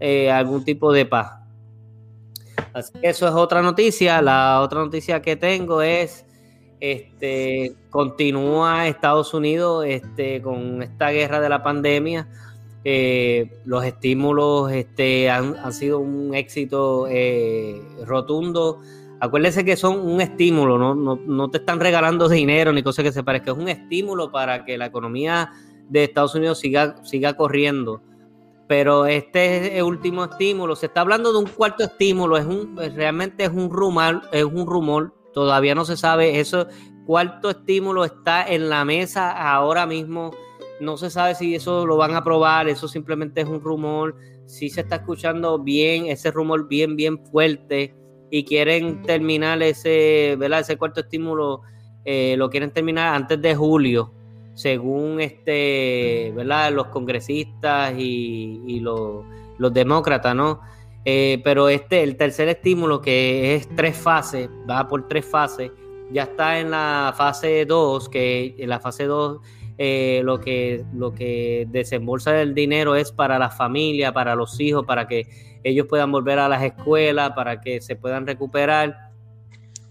eh, 0.00 0.28
algún 0.28 0.64
tipo 0.64 0.92
de 0.92 1.06
paz. 1.06 1.38
Así 2.72 2.92
que 3.00 3.10
eso 3.10 3.28
es 3.28 3.34
otra 3.34 3.62
noticia. 3.62 4.20
La 4.22 4.60
otra 4.60 4.80
noticia 4.80 5.22
que 5.22 5.36
tengo 5.36 5.82
es 5.82 6.24
este, 6.80 7.74
continúa 7.90 8.88
Estados 8.88 9.34
Unidos 9.34 9.84
este, 9.86 10.40
con 10.40 10.82
esta 10.82 11.10
guerra 11.10 11.40
de 11.40 11.48
la 11.48 11.62
pandemia. 11.62 12.26
Eh, 12.82 13.60
los 13.66 13.84
estímulos 13.84 14.72
este, 14.72 15.28
han, 15.28 15.72
sido 15.72 15.98
un 15.98 16.34
éxito 16.34 17.06
eh, 17.08 17.80
rotundo. 18.06 18.80
Acuérdense 19.20 19.66
que 19.66 19.76
son 19.76 19.98
un 19.98 20.22
estímulo, 20.22 20.78
¿no? 20.78 20.94
No, 20.94 21.50
te 21.50 21.58
están 21.58 21.78
regalando 21.78 22.26
dinero 22.28 22.72
ni 22.72 22.82
cosas 22.82 23.04
que 23.04 23.12
se 23.12 23.22
parezcan, 23.22 23.56
es 23.56 23.60
un 23.60 23.68
estímulo 23.68 24.32
para 24.32 24.64
que 24.64 24.78
la 24.78 24.86
economía 24.86 25.50
de 25.90 26.04
Estados 26.04 26.34
Unidos 26.34 26.58
siga, 26.58 27.04
siga 27.04 27.34
corriendo. 27.34 28.00
Pero 28.66 29.04
este 29.04 29.76
es 29.76 29.82
último 29.82 30.24
estímulo, 30.24 30.74
se 30.74 30.86
está 30.86 31.02
hablando 31.02 31.32
de 31.32 31.40
un 31.40 31.46
cuarto 31.46 31.84
estímulo, 31.84 32.38
es 32.38 32.46
un, 32.46 32.76
realmente 32.94 33.44
es 33.44 33.50
un 33.50 33.68
rumor, 33.68 34.22
es 34.32 34.44
un 34.44 34.64
rumor 34.66 35.19
Todavía 35.32 35.74
no 35.74 35.84
se 35.84 35.96
sabe 35.96 36.40
eso. 36.40 36.66
Cuarto 37.06 37.50
estímulo 37.50 38.04
está 38.04 38.46
en 38.46 38.68
la 38.68 38.84
mesa 38.84 39.30
ahora 39.30 39.86
mismo. 39.86 40.32
No 40.80 40.96
se 40.96 41.10
sabe 41.10 41.34
si 41.34 41.54
eso 41.54 41.86
lo 41.86 41.96
van 41.96 42.14
a 42.14 42.18
aprobar. 42.18 42.68
Eso 42.68 42.88
simplemente 42.88 43.40
es 43.40 43.48
un 43.48 43.60
rumor. 43.60 44.16
Si 44.46 44.68
se 44.68 44.80
está 44.80 44.96
escuchando 44.96 45.58
bien, 45.58 46.06
ese 46.06 46.30
rumor 46.30 46.68
bien, 46.68 46.96
bien 46.96 47.18
fuerte. 47.26 47.94
Y 48.30 48.44
quieren 48.44 49.02
terminar 49.02 49.62
ese, 49.62 50.36
¿verdad? 50.38 50.60
Ese 50.60 50.76
cuarto 50.76 51.00
estímulo, 51.00 51.62
eh, 52.04 52.34
lo 52.36 52.48
quieren 52.48 52.70
terminar 52.70 53.14
antes 53.14 53.42
de 53.42 53.54
julio, 53.56 54.12
según 54.54 55.20
este, 55.20 56.32
¿verdad? 56.34 56.72
Los 56.72 56.86
congresistas 56.88 57.92
y, 57.98 58.80
los 58.80 59.74
demócratas, 59.74 60.34
¿no? 60.34 60.60
Eh, 61.04 61.40
pero 61.42 61.68
este, 61.68 62.02
el 62.02 62.16
tercer 62.16 62.48
estímulo, 62.48 63.00
que 63.00 63.54
es 63.54 63.68
tres 63.74 63.96
fases, 63.96 64.48
va 64.68 64.86
por 64.86 65.08
tres 65.08 65.24
fases, 65.24 65.70
ya 66.12 66.24
está 66.24 66.58
en 66.58 66.70
la 66.70 67.14
fase 67.16 67.64
2, 67.64 68.08
que 68.08 68.54
en 68.58 68.68
la 68.68 68.80
fase 68.80 69.04
2 69.04 69.40
eh, 69.78 70.20
lo, 70.24 70.40
que, 70.40 70.84
lo 70.92 71.14
que 71.14 71.66
desembolsa 71.70 72.40
el 72.42 72.54
dinero 72.54 72.96
es 72.96 73.12
para 73.12 73.38
la 73.38 73.48
familia, 73.50 74.12
para 74.12 74.34
los 74.34 74.60
hijos, 74.60 74.84
para 74.84 75.06
que 75.06 75.26
ellos 75.64 75.86
puedan 75.88 76.12
volver 76.12 76.38
a 76.38 76.48
las 76.48 76.62
escuelas, 76.62 77.30
para 77.30 77.60
que 77.60 77.80
se 77.80 77.96
puedan 77.96 78.26
recuperar. 78.26 79.10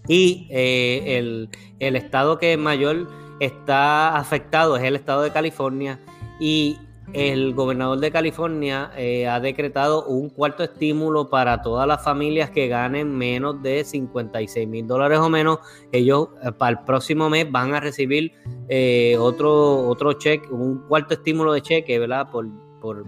Y 0.06 0.46
eh, 0.50 1.18
el, 1.18 1.48
el 1.80 1.96
estado 1.96 2.38
que 2.38 2.56
mayor 2.56 3.08
está 3.40 4.16
afectado 4.16 4.76
es 4.76 4.84
el 4.84 4.94
estado 4.94 5.22
de 5.22 5.32
California. 5.32 5.98
Y 6.38 6.78
el 7.12 7.54
gobernador 7.54 7.98
de 7.98 8.10
California 8.12 8.92
eh, 8.96 9.26
ha 9.26 9.40
decretado 9.40 10.06
un 10.06 10.28
cuarto 10.28 10.62
estímulo 10.62 11.28
para 11.28 11.60
todas 11.60 11.86
las 11.86 12.04
familias 12.04 12.50
que 12.50 12.68
ganen 12.68 13.16
menos 13.16 13.60
de 13.62 13.84
56 13.84 14.68
mil 14.68 14.86
dólares 14.86 15.18
o 15.18 15.28
menos. 15.28 15.58
Ellos 15.90 16.28
eh, 16.42 16.52
para 16.52 16.78
el 16.78 16.84
próximo 16.84 17.28
mes 17.28 17.50
van 17.50 17.74
a 17.74 17.80
recibir 17.80 18.32
eh, 18.68 19.16
otro, 19.18 19.88
otro 19.88 20.12
cheque, 20.14 20.48
un 20.50 20.86
cuarto 20.86 21.14
estímulo 21.14 21.52
de 21.52 21.62
cheque, 21.62 21.98
¿verdad? 21.98 22.30
Por, 22.30 22.48
por 22.80 23.04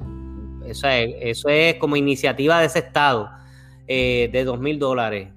eso, 0.66 0.88
es, 0.88 1.14
eso 1.20 1.48
es 1.48 1.76
como 1.76 1.94
iniciativa 1.94 2.58
de 2.58 2.66
ese 2.66 2.80
estado 2.80 3.30
de 3.86 4.42
2 4.44 4.58
mil 4.58 4.78
dólares. 4.78 5.28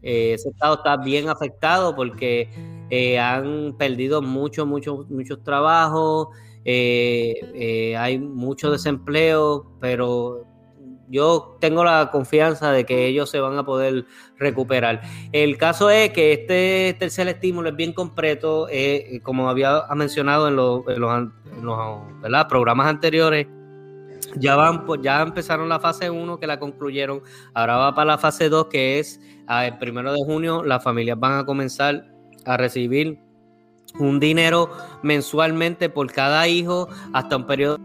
ese 0.00 0.48
estado 0.48 0.74
está 0.76 0.96
bien 0.98 1.28
afectado 1.28 1.96
porque 1.96 2.48
han 3.20 3.74
perdido 3.76 4.22
muchos, 4.22 4.68
muchos, 4.68 5.10
muchos 5.10 5.42
trabajos. 5.42 6.28
Eh, 6.64 7.34
eh, 7.54 7.96
hay 7.96 8.18
mucho 8.18 8.70
desempleo, 8.70 9.70
pero 9.80 10.46
yo 11.08 11.56
tengo 11.60 11.84
la 11.84 12.10
confianza 12.10 12.72
de 12.72 12.86
que 12.86 13.06
ellos 13.06 13.30
se 13.30 13.38
van 13.38 13.58
a 13.58 13.64
poder 13.64 14.06
recuperar. 14.38 15.02
El 15.32 15.58
caso 15.58 15.90
es 15.90 16.10
que 16.10 16.32
este 16.32 16.96
tercer 16.98 17.28
estímulo 17.28 17.68
es 17.68 17.76
bien 17.76 17.92
completo, 17.92 18.66
eh, 18.70 19.20
como 19.22 19.48
había 19.48 19.82
mencionado 19.94 20.48
en 20.48 20.56
los, 20.56 22.48
programas 22.48 22.86
anteriores. 22.86 23.46
Ya 24.36 24.56
van, 24.56 24.86
pues, 24.86 25.00
ya 25.02 25.20
empezaron 25.20 25.68
la 25.68 25.78
fase 25.78 26.08
1 26.08 26.40
que 26.40 26.46
la 26.46 26.58
concluyeron. 26.58 27.22
Ahora 27.52 27.76
va 27.76 27.94
para 27.94 28.06
la 28.06 28.18
fase 28.18 28.48
2 28.48 28.66
que 28.66 28.98
es 28.98 29.20
el 29.48 29.76
primero 29.78 30.12
de 30.12 30.24
junio. 30.24 30.64
Las 30.64 30.82
familias 30.82 31.20
van 31.20 31.40
a 31.40 31.44
comenzar 31.44 32.06
a 32.46 32.56
recibir 32.56 33.23
un 33.98 34.18
dinero 34.18 34.70
mensualmente 35.02 35.88
por 35.88 36.10
cada 36.12 36.48
hijo 36.48 36.88
hasta 37.12 37.36
un 37.36 37.46
periodo. 37.46 37.78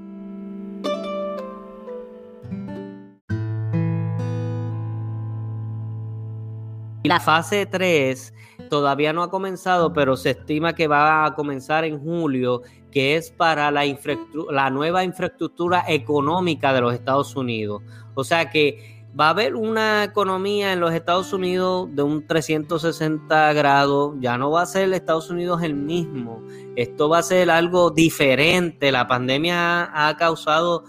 La 7.03 7.19
fase 7.19 7.65
3 7.65 8.33
todavía 8.69 9.13
no 9.13 9.23
ha 9.23 9.29
comenzado, 9.29 9.93
pero 9.93 10.15
se 10.15 10.31
estima 10.31 10.73
que 10.73 10.87
va 10.87 11.25
a 11.25 11.33
comenzar 11.33 11.83
en 11.85 11.99
julio, 11.99 12.61
que 12.91 13.15
es 13.15 13.31
para 13.31 13.71
la, 13.71 13.83
la 14.51 14.69
nueva 14.69 15.03
infraestructura 15.03 15.85
económica 15.87 16.73
de 16.73 16.81
los 16.81 16.93
Estados 16.93 17.35
Unidos. 17.35 17.81
O 18.13 18.23
sea 18.23 18.49
que 18.49 18.98
va 19.17 19.27
a 19.27 19.29
haber 19.29 19.55
una 19.55 20.03
economía 20.03 20.73
en 20.73 20.79
los 20.79 20.93
Estados 20.93 21.33
Unidos 21.33 21.87
de 21.93 22.03
un 22.03 22.25
360 22.25 23.53
grados, 23.53 24.15
ya 24.19 24.37
no 24.37 24.51
va 24.51 24.63
a 24.63 24.65
ser 24.65 24.91
Estados 24.93 25.29
Unidos 25.29 25.63
el 25.63 25.73
mismo, 25.73 26.43
esto 26.75 27.09
va 27.09 27.19
a 27.19 27.23
ser 27.23 27.49
algo 27.49 27.91
diferente, 27.91 28.91
la 28.91 29.07
pandemia 29.07 29.89
ha 29.93 30.15
causado 30.17 30.83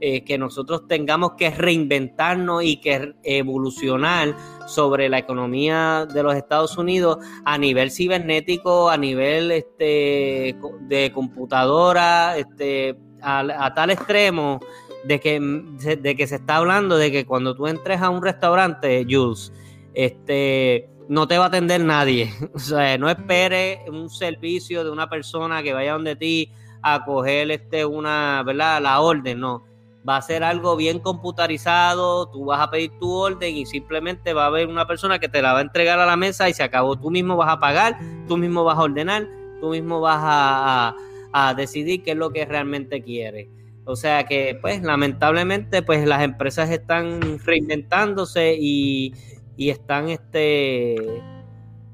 eh, 0.00 0.24
que 0.24 0.38
nosotros 0.38 0.86
tengamos 0.86 1.32
que 1.32 1.50
reinventarnos 1.50 2.62
y 2.64 2.80
que 2.80 3.14
evolucionar 3.22 4.36
sobre 4.66 5.08
la 5.08 5.18
economía 5.18 6.06
de 6.12 6.22
los 6.22 6.34
Estados 6.34 6.76
Unidos 6.76 7.18
a 7.44 7.58
nivel 7.58 7.90
cibernético, 7.90 8.90
a 8.90 8.96
nivel 8.96 9.50
este, 9.50 10.56
de 10.82 11.12
computadora, 11.12 12.36
este, 12.36 12.98
a 13.22 13.72
tal 13.74 13.90
extremo 13.90 14.60
de 15.06 15.20
que, 15.20 15.40
de 15.40 16.16
que 16.16 16.26
se 16.26 16.36
está 16.36 16.56
hablando 16.56 16.96
de 16.96 17.12
que 17.12 17.26
cuando 17.26 17.54
tú 17.54 17.66
entres 17.66 18.00
a 18.00 18.10
un 18.10 18.22
restaurante, 18.22 19.06
Jules, 19.08 19.52
este, 19.92 20.88
no 21.08 21.28
te 21.28 21.38
va 21.38 21.44
a 21.44 21.48
atender 21.48 21.80
nadie. 21.80 22.32
O 22.54 22.58
sea, 22.58 22.96
no 22.98 23.08
esperes 23.08 23.80
un 23.88 24.08
servicio 24.08 24.84
de 24.84 24.90
una 24.90 25.08
persona 25.08 25.62
que 25.62 25.72
vaya 25.72 25.92
donde 25.92 26.16
ti 26.16 26.50
a 26.82 27.04
coger 27.04 27.50
este, 27.50 27.84
una, 27.84 28.42
¿verdad? 28.44 28.80
La 28.82 29.00
orden, 29.00 29.40
no. 29.40 29.64
Va 30.06 30.18
a 30.18 30.22
ser 30.22 30.44
algo 30.44 30.76
bien 30.76 30.98
computarizado, 30.98 32.28
tú 32.28 32.44
vas 32.44 32.60
a 32.60 32.70
pedir 32.70 32.90
tu 33.00 33.10
orden 33.10 33.56
y 33.56 33.64
simplemente 33.64 34.34
va 34.34 34.44
a 34.44 34.46
haber 34.48 34.68
una 34.68 34.86
persona 34.86 35.18
que 35.18 35.30
te 35.30 35.40
la 35.40 35.54
va 35.54 35.60
a 35.60 35.62
entregar 35.62 35.98
a 35.98 36.04
la 36.04 36.16
mesa 36.16 36.48
y 36.48 36.52
se 36.52 36.62
acabó. 36.62 36.96
Tú 36.96 37.10
mismo 37.10 37.36
vas 37.36 37.48
a 37.50 37.58
pagar, 37.58 37.98
tú 38.28 38.36
mismo 38.36 38.64
vas 38.64 38.76
a 38.76 38.82
ordenar, 38.82 39.26
tú 39.60 39.70
mismo 39.70 40.00
vas 40.00 40.18
a, 40.20 40.88
a, 41.32 41.48
a 41.48 41.54
decidir 41.54 42.02
qué 42.02 42.10
es 42.10 42.18
lo 42.18 42.30
que 42.30 42.44
realmente 42.44 43.02
quieres. 43.02 43.48
O 43.86 43.96
sea 43.96 44.24
que, 44.24 44.58
pues, 44.60 44.82
lamentablemente, 44.82 45.82
pues 45.82 46.06
las 46.06 46.22
empresas 46.22 46.70
están 46.70 47.38
reinventándose 47.44 48.56
y, 48.58 49.12
están, 49.58 50.08
este, 50.08 50.96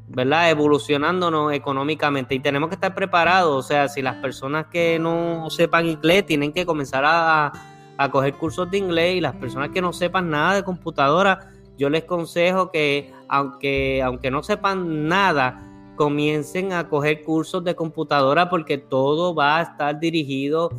¿verdad? 0.08 0.50
Evolucionándonos 0.50 1.52
económicamente 1.52 2.34
y 2.34 2.40
tenemos 2.40 2.68
que 2.68 2.76
estar 2.76 2.94
preparados. 2.94 3.64
O 3.64 3.66
sea, 3.66 3.88
si 3.88 4.02
las 4.02 4.16
personas 4.16 4.66
que 4.66 4.98
no 5.00 5.50
sepan 5.50 5.86
inglés 5.86 6.26
tienen 6.26 6.52
que 6.52 6.64
comenzar 6.64 7.04
a, 7.04 7.52
a 7.96 8.10
coger 8.10 8.34
cursos 8.34 8.70
de 8.70 8.78
inglés 8.78 9.16
y 9.16 9.20
las 9.20 9.34
personas 9.34 9.70
que 9.70 9.82
no 9.82 9.92
sepan 9.92 10.30
nada 10.30 10.54
de 10.54 10.62
computadora, 10.62 11.50
yo 11.76 11.90
les 11.90 12.04
consejo 12.04 12.70
que, 12.70 13.12
aunque, 13.28 14.00
aunque 14.02 14.30
no 14.30 14.42
sepan 14.44 15.08
nada, 15.08 15.66
comiencen 15.96 16.72
a 16.72 16.88
coger 16.88 17.24
cursos 17.24 17.64
de 17.64 17.74
computadora 17.74 18.48
porque 18.48 18.78
todo 18.78 19.34
va 19.34 19.58
a 19.58 19.62
estar 19.62 19.98
dirigido 19.98 20.70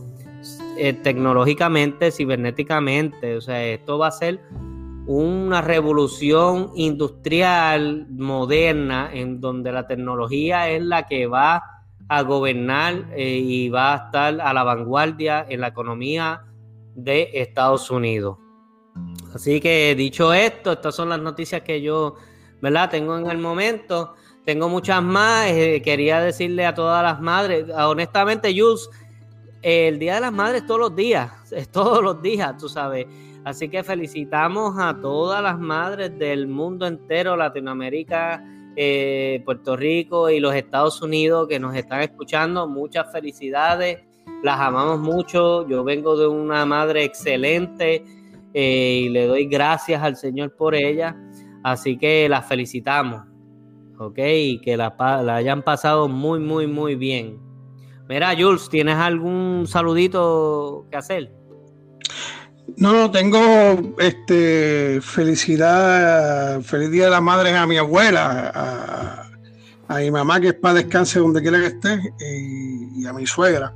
eh, 0.77 0.93
tecnológicamente, 0.93 2.11
cibernéticamente. 2.11 3.37
O 3.37 3.41
sea, 3.41 3.63
esto 3.63 3.97
va 3.97 4.07
a 4.07 4.11
ser 4.11 4.41
una 5.07 5.61
revolución 5.61 6.71
industrial 6.75 8.07
moderna 8.09 9.09
en 9.11 9.41
donde 9.41 9.71
la 9.71 9.87
tecnología 9.87 10.69
es 10.69 10.81
la 10.83 11.07
que 11.07 11.27
va 11.27 11.63
a 12.07 12.21
gobernar 12.23 13.07
eh, 13.15 13.37
y 13.37 13.69
va 13.69 13.93
a 13.93 14.05
estar 14.05 14.41
a 14.41 14.53
la 14.53 14.63
vanguardia 14.63 15.45
en 15.47 15.61
la 15.61 15.67
economía 15.67 16.43
de 16.95 17.29
Estados 17.33 17.89
Unidos. 17.89 18.37
Así 19.33 19.61
que 19.61 19.95
dicho 19.95 20.33
esto, 20.33 20.73
estas 20.73 20.95
son 20.95 21.09
las 21.09 21.19
noticias 21.19 21.61
que 21.61 21.81
yo, 21.81 22.15
¿verdad? 22.61 22.89
Tengo 22.89 23.17
en 23.17 23.29
el 23.29 23.37
momento. 23.37 24.15
Tengo 24.45 24.67
muchas 24.69 25.01
más. 25.01 25.47
Eh, 25.47 25.81
quería 25.83 26.19
decirle 26.19 26.65
a 26.65 26.73
todas 26.73 27.03
las 27.03 27.21
madres, 27.21 27.65
honestamente, 27.69 28.53
Jules, 28.55 28.89
el 29.61 29.99
Día 29.99 30.15
de 30.15 30.21
las 30.21 30.33
Madres 30.33 30.65
todos 30.65 30.79
los 30.79 30.95
días, 30.95 31.31
es 31.51 31.69
todos 31.69 32.03
los 32.03 32.21
días, 32.21 32.57
tú 32.57 32.69
sabes. 32.69 33.07
Así 33.43 33.69
que 33.69 33.83
felicitamos 33.83 34.75
a 34.77 34.99
todas 35.01 35.41
las 35.41 35.57
madres 35.57 36.17
del 36.19 36.47
mundo 36.47 36.85
entero, 36.85 37.35
Latinoamérica, 37.35 38.43
eh, 38.75 39.41
Puerto 39.45 39.75
Rico 39.75 40.29
y 40.29 40.39
los 40.39 40.53
Estados 40.53 41.01
Unidos 41.01 41.47
que 41.47 41.59
nos 41.59 41.75
están 41.75 42.01
escuchando. 42.01 42.67
Muchas 42.67 43.11
felicidades, 43.11 43.99
las 44.43 44.59
amamos 44.59 44.99
mucho. 44.99 45.67
Yo 45.67 45.83
vengo 45.83 46.15
de 46.17 46.27
una 46.27 46.67
madre 46.67 47.03
excelente 47.03 48.05
eh, 48.53 49.01
y 49.05 49.09
le 49.09 49.25
doy 49.25 49.47
gracias 49.47 50.03
al 50.03 50.15
Señor 50.17 50.55
por 50.55 50.75
ella. 50.75 51.17
Así 51.63 51.97
que 51.97 52.29
las 52.29 52.47
felicitamos, 52.47 53.23
¿ok? 53.97 54.19
Y 54.19 54.61
que 54.61 54.77
la, 54.77 54.95
la 55.23 55.35
hayan 55.35 55.63
pasado 55.63 56.07
muy, 56.07 56.39
muy, 56.39 56.67
muy 56.67 56.93
bien. 56.93 57.50
Mira, 58.11 58.35
Jules, 58.37 58.67
¿tienes 58.67 58.97
algún 58.97 59.65
saludito 59.69 60.85
que 60.91 60.97
hacer? 60.97 61.31
No, 62.75 62.91
no, 62.91 63.09
tengo 63.09 63.39
este 63.99 64.99
felicidad, 65.01 66.59
feliz 66.59 66.91
día 66.91 67.05
de 67.05 67.11
las 67.11 67.21
madres 67.21 67.53
a 67.55 67.65
mi 67.65 67.77
abuela, 67.77 68.51
a, 69.87 69.97
mi 69.97 70.11
mamá 70.11 70.41
que 70.41 70.49
es 70.49 70.53
para 70.55 70.73
descanse 70.73 71.19
donde 71.19 71.41
quiera 71.41 71.61
que 71.61 71.67
esté, 71.67 72.01
y, 72.19 73.05
a 73.05 73.13
mi 73.13 73.25
suegra. 73.25 73.73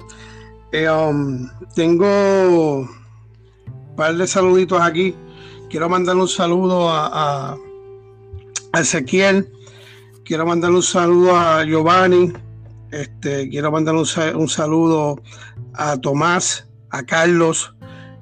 Eh, 0.74 0.90
um, 0.90 1.48
tengo 1.74 2.80
un 2.80 3.96
par 3.96 4.18
de 4.18 4.28
saluditos 4.28 4.82
aquí. 4.82 5.16
Quiero 5.70 5.88
mandarle 5.88 6.24
un 6.24 6.28
saludo 6.28 6.90
a, 6.90 7.58
a 8.74 8.82
Ezequiel, 8.82 9.50
quiero 10.26 10.46
mandarle 10.46 10.76
un 10.76 10.84
saludo 10.84 11.38
a 11.38 11.64
Giovanni, 11.64 12.34
este, 12.96 13.50
quiero 13.50 13.72
mandar 13.72 13.94
un, 13.96 14.06
saludo 14.48 15.22
a 15.74 15.98
Tomás, 15.98 16.70
a 16.92 17.04
Carlos, 17.04 17.76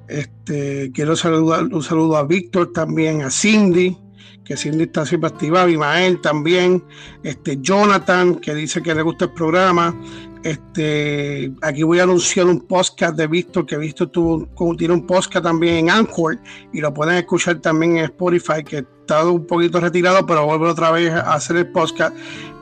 este, 0.08 0.90
quiero 0.92 1.14
saludar 1.14 1.64
un 1.64 1.82
saludo 1.82 2.16
a 2.16 2.24
Víctor 2.24 2.72
también, 2.72 3.22
a 3.22 3.30
Cindy, 3.30 3.96
que 4.44 4.56
Cindy 4.56 4.84
está 4.84 5.06
siempre 5.06 5.30
activa, 5.30 5.70
Imael 5.70 6.20
también, 6.20 6.84
este, 7.22 7.58
Jonathan, 7.60 8.34
que 8.34 8.52
dice 8.52 8.82
que 8.82 8.96
le 8.96 9.02
gusta 9.02 9.26
el 9.26 9.32
programa. 9.32 9.96
Este, 10.42 11.52
aquí 11.62 11.84
voy 11.84 12.00
a 12.00 12.02
anunciar 12.02 12.46
un 12.46 12.60
podcast 12.60 13.16
de 13.16 13.28
Víctor, 13.28 13.64
que 13.66 13.78
Víctor 13.78 14.08
tuvo, 14.08 14.76
tiene 14.76 14.92
un 14.92 15.06
podcast 15.06 15.44
también 15.44 15.76
en 15.76 15.90
Anchor 15.90 16.38
y 16.72 16.80
lo 16.80 16.92
pueden 16.92 17.14
escuchar 17.14 17.60
también 17.60 17.98
en 17.98 18.04
Spotify, 18.06 18.64
que 18.64 18.78
está 18.78 19.24
un 19.24 19.46
poquito 19.46 19.78
retirado, 19.78 20.26
pero 20.26 20.44
vuelve 20.44 20.68
otra 20.68 20.90
vez 20.90 21.12
a 21.12 21.32
hacer 21.32 21.58
el 21.58 21.70
podcast 21.70 22.14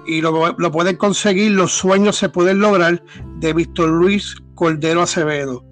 y 0.07 0.21
lo, 0.21 0.55
lo 0.57 0.71
pueden 0.71 0.97
conseguir, 0.97 1.53
Los 1.53 1.73
sueños 1.73 2.17
se 2.17 2.29
pueden 2.29 2.61
lograr, 2.61 3.03
de 3.39 3.53
Víctor 3.53 3.89
Luis 3.89 4.37
Cordero 4.55 5.03
Acevedo. 5.03 5.65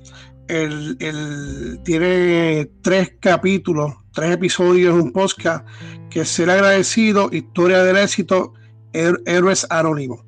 Él, 0.49 0.97
él 1.01 1.81
tiene 1.85 2.71
tres 2.83 3.14
capítulos, 3.21 3.95
tres 4.12 4.33
episodios 4.33 4.95
un 4.95 5.12
podcast 5.12 5.66
que 6.11 6.23
es 6.23 6.29
Ser 6.29 6.51
agradecido, 6.51 7.31
Historia 7.33 7.85
del 7.85 7.97
éxito, 7.97 8.55
Héroes 8.93 9.66
Anónimos. 9.71 10.25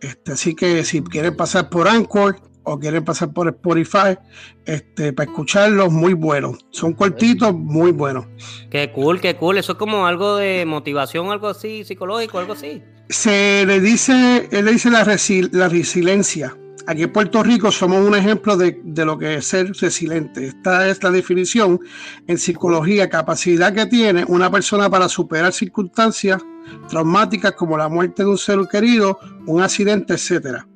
Este, 0.00 0.32
así 0.32 0.54
que 0.54 0.82
si 0.84 1.02
quieren 1.02 1.36
pasar 1.36 1.68
por 1.68 1.86
Anchor 1.86 2.40
o 2.62 2.78
quieren 2.78 3.04
pasar 3.04 3.32
por 3.32 3.48
Spotify, 3.48 4.16
este, 4.64 5.12
para 5.12 5.30
escucharlos, 5.30 5.92
muy 5.92 6.14
buenos. 6.14 6.64
Son 6.70 6.94
cortitos, 6.94 7.52
muy 7.54 7.92
buenos. 7.92 8.26
Qué 8.70 8.92
cool, 8.92 9.20
qué 9.20 9.36
cool. 9.36 9.58
Eso 9.58 9.72
es 9.72 9.78
como 9.78 10.06
algo 10.06 10.36
de 10.36 10.64
motivación, 10.64 11.30
algo 11.30 11.48
así, 11.48 11.84
psicológico, 11.84 12.38
algo 12.38 12.54
así. 12.54 12.82
Se 13.10 13.66
le 13.66 13.80
dice, 13.80 14.48
él 14.52 14.64
le 14.64 14.72
dice 14.72 14.88
la, 14.88 15.04
resi- 15.04 15.50
la 15.52 15.68
resiliencia. 15.68 16.56
Aquí 16.86 17.02
en 17.02 17.12
Puerto 17.12 17.42
Rico 17.42 17.70
somos 17.70 18.06
un 18.06 18.14
ejemplo 18.14 18.56
de, 18.56 18.80
de 18.84 19.04
lo 19.04 19.18
que 19.18 19.34
es 19.34 19.46
ser 19.46 19.72
resiliente. 19.72 20.46
Esta 20.46 20.88
es 20.88 21.02
la 21.02 21.10
definición 21.10 21.80
en 22.26 22.38
psicología, 22.38 23.10
capacidad 23.10 23.74
que 23.74 23.86
tiene 23.86 24.24
una 24.26 24.50
persona 24.50 24.88
para 24.88 25.08
superar 25.08 25.52
circunstancias 25.52 26.40
traumáticas 26.88 27.52
como 27.52 27.76
la 27.76 27.88
muerte 27.88 28.22
de 28.22 28.30
un 28.30 28.38
ser 28.38 28.60
querido, 28.70 29.18
un 29.46 29.60
accidente, 29.60 30.14
etcétera. 30.14 30.66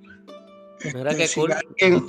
Este, 0.81 1.29
si 1.29 1.41
cool. 1.41 1.53
alguien 1.53 2.05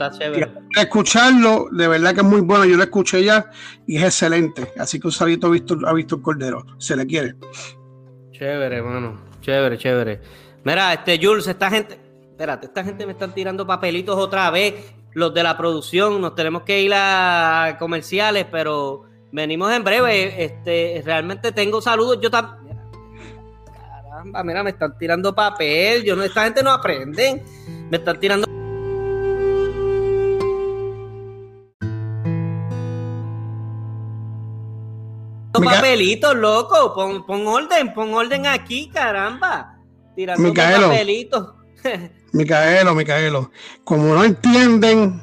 escucharlo, 0.76 1.70
de 1.72 1.88
verdad 1.88 2.14
que 2.14 2.22
es 2.22 2.26
muy 2.26 2.42
bueno. 2.42 2.66
Yo 2.66 2.76
lo 2.78 2.84
escuché 2.84 3.24
ya 3.24 3.50
y 3.88 3.98
es 3.98 4.04
excelente. 4.04 4.74
Así 4.78 5.00
que 5.00 5.08
un 5.08 5.14
salito 5.14 5.48
a 5.48 5.52
Víctor, 5.52 5.88
a 5.88 5.94
Víctor 5.94 6.22
Cordero. 6.22 6.66
Se 6.78 6.96
le 6.96 7.06
quiere. 7.06 7.36
Chévere, 8.32 8.78
hermano. 8.78 9.35
Chévere, 9.46 9.78
chévere. 9.78 10.22
Mira, 10.64 10.92
este 10.94 11.20
Jules, 11.22 11.46
esta 11.46 11.70
gente. 11.70 12.00
Espérate, 12.32 12.66
esta 12.66 12.84
gente 12.84 13.06
me 13.06 13.12
están 13.12 13.36
tirando 13.36 13.68
papelitos 13.68 14.18
otra 14.18 14.50
vez. 14.50 14.74
Los 15.14 15.36
de 15.36 15.44
la 15.44 15.56
producción, 15.56 16.20
nos 16.20 16.34
tenemos 16.34 16.64
que 16.64 16.82
ir 16.82 16.92
a 16.96 17.78
comerciales, 17.78 18.48
pero 18.52 19.04
venimos 19.32 19.72
en 19.72 19.84
breve. 19.84 20.44
Este, 20.44 21.04
realmente 21.06 21.52
tengo 21.52 21.80
saludos. 21.80 22.18
Yo 22.20 22.32
también. 22.32 22.76
Caramba, 23.72 24.44
mira, 24.44 24.64
me 24.64 24.72
están 24.72 24.98
tirando 24.98 25.36
papel. 25.36 26.04
Yo 26.04 26.16
no, 26.16 26.24
esta 26.24 26.46
gente 26.46 26.64
no 26.64 26.72
aprenden. 26.72 27.44
Me 27.92 27.98
están 27.98 28.20
tirando. 28.20 28.55
Papelitos, 35.62 36.36
loco. 36.36 36.94
Pon, 36.94 37.26
pon 37.26 37.48
orden, 37.48 37.94
pon 37.94 38.14
orden 38.14 38.48
aquí, 38.48 38.90
caramba. 38.94 39.78
Tirando 40.16 40.48
Micaelo. 40.48 40.90
papelitos. 40.90 41.54
Micaelo, 42.34 42.96
Micaelo, 42.96 43.52
como 43.84 44.14
no 44.14 44.24
entienden 44.24 45.22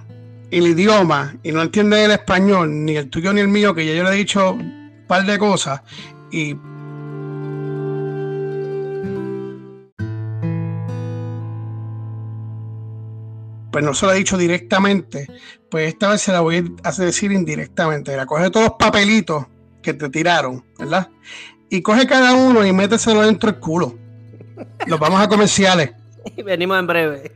el 0.50 0.66
idioma 0.66 1.34
y 1.42 1.52
no 1.52 1.62
entienden 1.62 2.00
el 2.00 2.10
español, 2.12 2.84
ni 2.84 2.96
el 2.96 3.10
tuyo 3.10 3.32
ni 3.32 3.40
el 3.40 3.48
mío, 3.48 3.74
que 3.74 3.86
ya 3.86 3.94
yo 3.94 4.04
le 4.04 4.10
he 4.10 4.16
dicho 4.16 4.52
un 4.52 5.04
par 5.06 5.24
de 5.24 5.38
cosas, 5.38 5.82
y 6.30 6.54
pues 13.72 13.84
no 13.84 13.94
se 13.94 14.06
lo 14.06 14.12
he 14.12 14.16
dicho 14.16 14.36
directamente, 14.36 15.26
pues 15.70 15.88
esta 15.88 16.10
vez 16.10 16.20
se 16.20 16.32
la 16.32 16.40
voy 16.40 16.76
a 16.84 16.92
decir 16.92 17.32
indirectamente. 17.32 18.12
Mira, 18.12 18.26
coge 18.26 18.50
todos 18.50 18.66
los 18.66 18.76
papelitos 18.78 19.46
que 19.82 19.94
te 19.94 20.08
tiraron, 20.08 20.64
¿verdad? 20.78 21.08
Y 21.68 21.82
coge 21.82 22.06
cada 22.06 22.34
uno 22.34 22.64
y 22.64 22.72
méteselo 22.72 23.22
dentro 23.22 23.50
del 23.50 23.60
culo. 23.60 23.98
Los 24.86 24.98
vamos 24.98 25.20
a 25.20 25.28
comerciales. 25.28 25.92
Y 26.36 26.42
venimos 26.42 26.78
en 26.78 26.86
breve. 26.86 27.32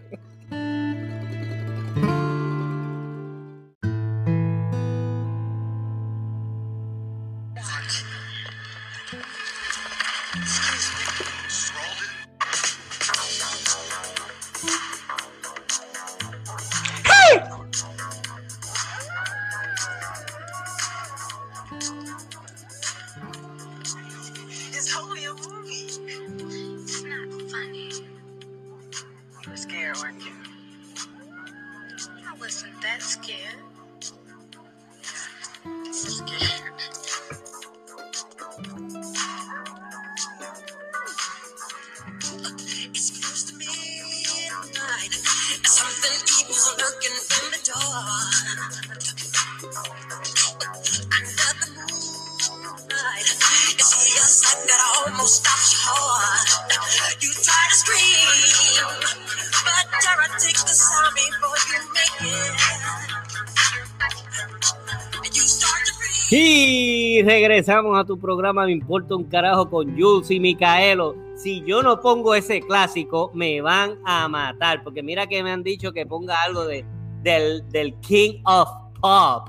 Regresamos 67.57 67.99
a 67.99 68.05
tu 68.05 68.19
programa 68.19 68.66
Me 68.66 68.73
importa 68.73 69.16
un 69.16 69.25
carajo 69.25 69.71
con 69.71 69.99
Jules 69.99 70.31
y 70.31 70.38
Micaelo. 70.38 71.16
Si 71.37 71.62
yo 71.64 71.83
no 71.83 72.01
pongo 72.01 72.35
ese 72.35 72.61
clásico, 72.61 73.31
me 73.33 73.62
van 73.62 73.99
a 74.05 74.29
matar. 74.29 74.85
Porque 74.85 75.03
mira 75.03 75.27
que 75.27 75.42
me 75.42 75.51
han 75.51 75.62
dicho 75.62 75.90
que 75.90 76.05
ponga 76.05 76.35
algo 76.42 76.66
de, 76.66 76.85
del, 77.23 77.66
del 77.71 77.95
King 78.01 78.42
of 78.45 78.69
Pop. 79.01 79.49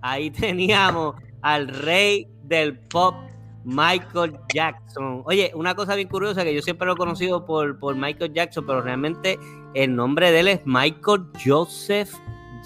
Ahí 0.00 0.30
teníamos 0.32 1.14
al 1.42 1.68
rey 1.68 2.26
del 2.42 2.76
pop, 2.88 3.14
Michael 3.64 4.36
Jackson. 4.52 5.22
Oye, 5.24 5.52
una 5.54 5.76
cosa 5.76 5.94
bien 5.94 6.08
curiosa 6.08 6.42
que 6.42 6.54
yo 6.54 6.60
siempre 6.60 6.86
lo 6.86 6.94
he 6.94 6.96
conocido 6.96 7.46
por, 7.46 7.78
por 7.78 7.94
Michael 7.94 8.32
Jackson, 8.32 8.66
pero 8.66 8.82
realmente 8.82 9.38
el 9.74 9.94
nombre 9.94 10.32
de 10.32 10.40
él 10.40 10.48
es 10.48 10.60
Michael 10.64 11.26
Joseph 11.44 12.10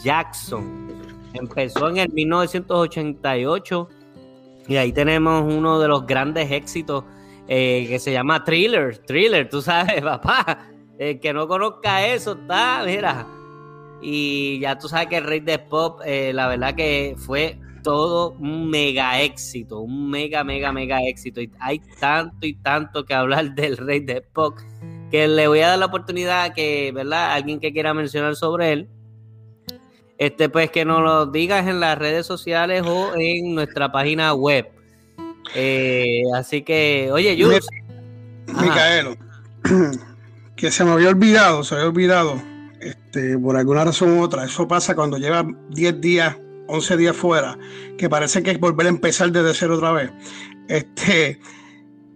Jackson. 0.02 0.88
Empezó 1.34 1.90
en 1.90 1.98
el 1.98 2.10
1988 2.10 3.88
y 4.68 4.76
ahí 4.76 4.92
tenemos 4.92 5.42
uno 5.42 5.80
de 5.80 5.88
los 5.88 6.06
grandes 6.06 6.52
éxitos 6.52 7.04
eh, 7.48 7.86
que 7.88 7.98
se 7.98 8.12
llama 8.12 8.44
Thriller. 8.44 8.98
Thriller, 8.98 9.48
tú 9.48 9.62
sabes, 9.62 10.00
papá. 10.02 10.66
El 10.98 11.18
que 11.20 11.32
no 11.32 11.48
conozca 11.48 12.06
eso 12.06 12.32
está, 12.32 12.82
mira. 12.84 13.26
Y 14.02 14.60
ya 14.60 14.78
tú 14.78 14.88
sabes 14.88 15.08
que 15.08 15.16
el 15.16 15.24
rey 15.24 15.40
de 15.40 15.58
pop, 15.58 16.00
eh, 16.04 16.32
la 16.34 16.48
verdad 16.48 16.74
que 16.74 17.14
fue 17.16 17.58
todo 17.82 18.32
un 18.32 18.68
mega 18.68 19.20
éxito, 19.22 19.80
un 19.80 20.10
mega, 20.10 20.44
mega, 20.44 20.72
mega 20.72 21.02
éxito. 21.02 21.40
Y 21.40 21.50
hay 21.58 21.80
tanto 21.98 22.46
y 22.46 22.54
tanto 22.54 23.04
que 23.04 23.14
hablar 23.14 23.50
del 23.54 23.78
rey 23.78 24.00
de 24.00 24.20
pop 24.20 24.58
que 25.10 25.26
le 25.26 25.48
voy 25.48 25.60
a 25.60 25.68
dar 25.68 25.78
la 25.78 25.86
oportunidad 25.86 26.52
que, 26.52 26.92
¿verdad? 26.92 27.32
Alguien 27.32 27.60
que 27.60 27.72
quiera 27.72 27.94
mencionar 27.94 28.36
sobre 28.36 28.72
él, 28.72 28.88
este, 30.18 30.48
pues 30.48 30.70
que 30.70 30.84
nos 30.84 31.00
lo 31.02 31.26
digas 31.26 31.66
en 31.66 31.80
las 31.80 31.96
redes 31.96 32.26
sociales 32.26 32.82
o 32.84 33.12
en 33.16 33.54
nuestra 33.54 33.90
página 33.90 34.34
web. 34.34 34.68
Eh, 35.54 36.22
así 36.34 36.62
que, 36.62 37.08
oye, 37.12 37.36
Jules, 37.40 37.66
Ajá. 38.48 38.62
Micaelo, 38.62 39.16
que 40.56 40.70
se 40.70 40.84
me 40.84 40.90
había 40.90 41.08
olvidado, 41.08 41.62
se 41.62 41.76
había 41.76 41.86
olvidado, 41.86 42.42
este, 42.80 43.38
por 43.38 43.56
alguna 43.56 43.84
razón 43.84 44.18
u 44.18 44.22
otra. 44.22 44.44
Eso 44.44 44.66
pasa 44.66 44.94
cuando 44.94 45.18
lleva 45.18 45.46
10 45.70 46.00
días, 46.00 46.36
11 46.66 46.96
días 46.96 47.16
fuera, 47.16 47.56
que 47.96 48.10
parece 48.10 48.42
que 48.42 48.50
es 48.50 48.60
volver 48.60 48.86
a 48.86 48.90
empezar 48.90 49.30
desde 49.30 49.54
cero 49.54 49.76
otra 49.76 49.92
vez. 49.92 50.10
Este, 50.68 51.40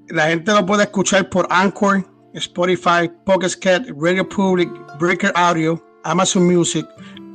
la 0.09 0.27
gente 0.29 0.53
lo 0.53 0.67
puede 0.67 0.83
escuchar 0.83 1.31
por 1.31 1.47
Anchor, 1.51 2.05
Spotify, 2.35 3.11
Pocket 3.25 3.53
Cat, 3.61 3.87
Radio 3.97 4.29
Public, 4.29 4.69
Breaker 4.99 5.33
Audio, 5.35 5.83
Amazon 6.05 6.45
Music, 6.45 6.87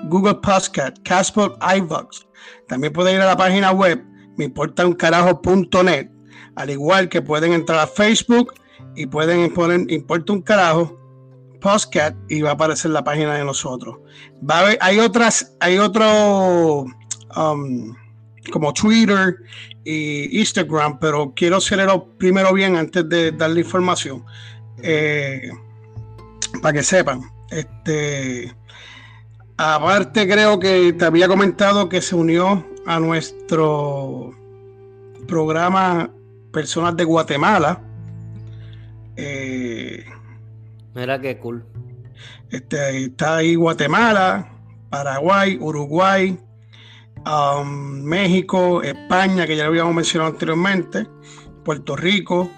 Google 0.06 0.36
Podcast, 0.36 0.98
Castbox, 1.04 1.58
iVoox. 1.78 2.26
También 2.68 2.94
pueden 2.94 3.16
ir 3.16 3.22
a 3.22 3.26
la 3.26 3.38
página 3.38 3.72
web 3.72 4.04
me 4.38 4.46
importa 4.46 4.86
un 4.86 4.94
carajo.net, 4.94 6.10
al 6.56 6.70
igual 6.70 7.10
que 7.10 7.22
pueden 7.22 7.54
entrar 7.54 7.80
a 7.80 7.88
Facebook 7.88 8.54
y 8.96 9.08
pueden 9.08 9.52
poner 9.54 9.92
importa 9.92 10.34
un 10.34 10.42
carajo 10.42 10.96
podcast 11.60 12.16
y 12.30 12.42
va 12.42 12.52
a 12.52 12.54
aparecer 12.54 12.92
la 12.92 13.04
página 13.04 13.34
de 13.34 13.44
nosotros. 13.44 13.98
Hay 14.80 15.00
otras, 15.00 15.56
hay 15.60 15.80
otro 15.80 16.86
um, 17.36 17.96
como 18.52 18.72
Twitter 18.74 19.38
y 19.84 20.40
Instagram, 20.40 21.00
pero 21.00 21.34
quiero 21.36 21.58
hacerlo 21.58 22.16
primero 22.18 22.54
bien 22.54 22.76
antes 22.76 23.10
de 23.10 23.32
darle 23.32 23.62
información. 23.62 24.24
Eh, 24.84 25.50
para 26.62 26.74
que 26.74 26.84
sepan. 26.84 27.22
Este, 27.50 28.56
aparte 29.58 30.28
creo 30.28 30.60
que 30.60 30.94
te 30.94 31.06
había 31.06 31.28
comentado 31.28 31.90
que 31.90 32.02
se 32.02 32.16
unió 32.16 32.66
a 32.86 33.00
nuestro 33.00 34.32
programa 35.28 36.10
Personas 36.52 36.96
de 36.96 37.04
Guatemala. 37.04 37.82
Eh, 39.16 40.06
Mira 40.96 41.20
qué 41.20 41.38
cool. 41.38 41.66
este, 42.50 43.06
está 43.06 43.38
ahí 43.38 43.56
Guatemala, 43.56 44.50
Paraguay, 44.90 45.58
Uruguay, 45.60 46.40
um, 47.26 48.02
México, 48.04 48.82
España, 48.82 49.46
que 49.46 49.56
ya 49.56 49.64
lo 49.64 49.70
habíamos 49.70 49.94
mencionado 49.94 50.32
anteriormente, 50.32 51.08
Puerto 51.64 51.96
Rico. 51.96 52.50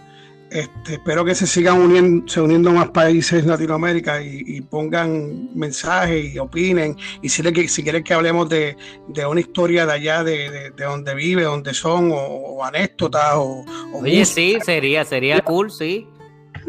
Este, 0.52 0.94
espero 0.94 1.24
que 1.24 1.36
se 1.36 1.46
sigan 1.46 1.80
uniendo, 1.80 2.28
se 2.28 2.42
uniendo 2.42 2.72
más 2.72 2.90
países 2.90 3.44
de 3.46 3.50
Latinoamérica 3.52 4.22
y, 4.22 4.44
y 4.48 4.62
pongan 4.62 5.50
mensajes 5.56 6.34
y 6.34 6.40
opinen. 6.40 6.96
Y 7.22 7.30
si, 7.30 7.44
le- 7.44 7.68
si 7.68 7.84
quieren 7.84 8.04
que 8.04 8.14
hablemos 8.16 8.50
de, 8.50 8.76
de 9.10 9.26
una 9.28 9.40
historia 9.42 9.86
de 9.86 9.94
allá, 9.94 10.24
de, 10.24 10.50
de, 10.50 10.72
de 10.72 10.84
donde 10.86 11.14
vive, 11.14 11.44
donde 11.44 11.74
son, 11.76 12.12
o, 12.12 12.16
o 12.16 12.64
anécdotas, 12.64 13.36
o, 13.36 13.64
o 13.94 14.00
Oye, 14.02 14.20
música, 14.20 14.26
sí, 14.26 14.58
sería, 14.66 15.06
sería 15.06 15.40
cool, 15.42 15.70
sí. 15.70 16.08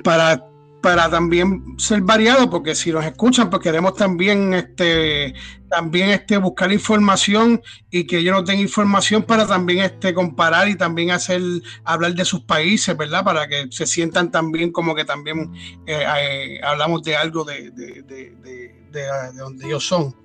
para, 0.04 0.44
para 0.82 1.10
también 1.10 1.74
ser 1.78 2.00
variado, 2.02 2.48
porque 2.48 2.74
si 2.74 2.90
nos 2.92 3.04
escuchan, 3.04 3.50
pues 3.50 3.62
queremos 3.62 3.94
también 3.94 4.54
este 4.54 5.34
también 5.68 6.10
este 6.10 6.36
buscar 6.38 6.72
información 6.72 7.60
y 7.90 8.04
que 8.06 8.18
ellos 8.18 8.34
nos 8.34 8.44
den 8.46 8.58
información 8.58 9.22
para 9.22 9.46
también 9.46 9.80
este 9.80 10.12
comparar 10.14 10.68
y 10.68 10.74
también 10.76 11.10
hacer 11.12 11.40
hablar 11.84 12.14
de 12.14 12.24
sus 12.24 12.40
países, 12.42 12.96
¿verdad? 12.96 13.22
Para 13.24 13.46
que 13.46 13.68
se 13.70 13.86
sientan 13.86 14.30
también 14.30 14.72
como 14.72 14.94
que 14.94 15.04
también 15.04 15.52
eh, 15.86 16.04
eh, 16.20 16.60
hablamos 16.64 17.02
de 17.02 17.14
algo 17.16 17.44
de, 17.44 17.70
de, 17.70 18.02
de, 18.02 18.30
de- 18.42 18.80
de- 18.90 19.02
de 19.32 19.38
donde 19.38 19.66
ellos 19.66 19.86
son. 19.86 20.16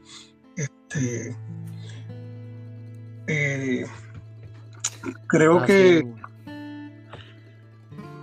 Este 0.58 1.36
eh, 3.28 3.86
creo 5.28 5.58
Así 5.60 5.68
que. 5.68 6.25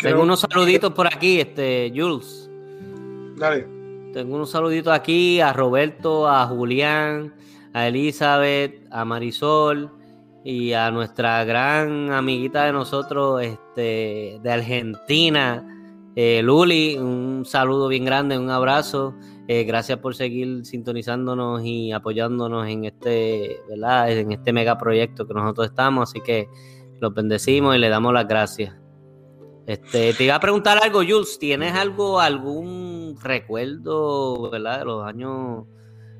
Creo- 0.02 0.12
Tengo 0.14 0.22
unos 0.24 0.40
saluditos 0.40 0.92
por 0.92 1.06
aquí, 1.06 1.40
este, 1.40 1.92
Jules. 1.94 2.50
dale. 3.36 3.66
Tengo 4.12 4.34
unos 4.36 4.50
saluditos 4.50 4.92
aquí 4.92 5.40
a 5.40 5.52
Roberto, 5.54 6.28
a 6.28 6.46
Julián, 6.46 7.32
a 7.72 7.88
Elizabeth, 7.88 8.86
a 8.90 9.04
Marisol 9.06 9.90
y 10.44 10.74
a 10.74 10.90
nuestra 10.90 11.42
gran 11.44 12.12
amiguita 12.12 12.66
de 12.66 12.72
nosotros 12.72 13.40
este, 13.42 14.38
de 14.42 14.50
Argentina, 14.52 15.64
eh, 16.14 16.42
Luli. 16.42 16.98
Un 16.98 17.44
saludo 17.46 17.88
bien 17.88 18.04
grande, 18.04 18.36
un 18.38 18.50
abrazo. 18.50 19.14
Eh, 19.48 19.64
gracias 19.64 19.98
por 19.98 20.14
seguir 20.14 20.64
sintonizándonos 20.66 21.64
y 21.64 21.90
apoyándonos 21.92 22.68
en 22.68 22.84
este, 22.84 23.56
¿verdad? 23.68 24.12
En 24.12 24.30
este 24.32 24.52
megaproyecto 24.52 25.26
que 25.26 25.32
nosotros 25.34 25.68
estamos. 25.68 26.10
Así 26.10 26.20
que 26.20 26.48
los 27.00 27.14
bendecimos 27.14 27.74
y 27.74 27.78
le 27.78 27.88
damos 27.88 28.12
las 28.12 28.28
gracias. 28.28 28.74
Este, 29.66 30.12
te 30.14 30.24
iba 30.24 30.34
a 30.34 30.40
preguntar 30.40 30.78
algo, 30.82 31.00
Jules. 31.06 31.38
¿Tienes 31.38 31.72
algo, 31.74 32.20
algún 32.20 33.16
recuerdo, 33.22 34.50
verdad, 34.50 34.80
de 34.80 34.84
los 34.84 35.04
años, 35.06 35.64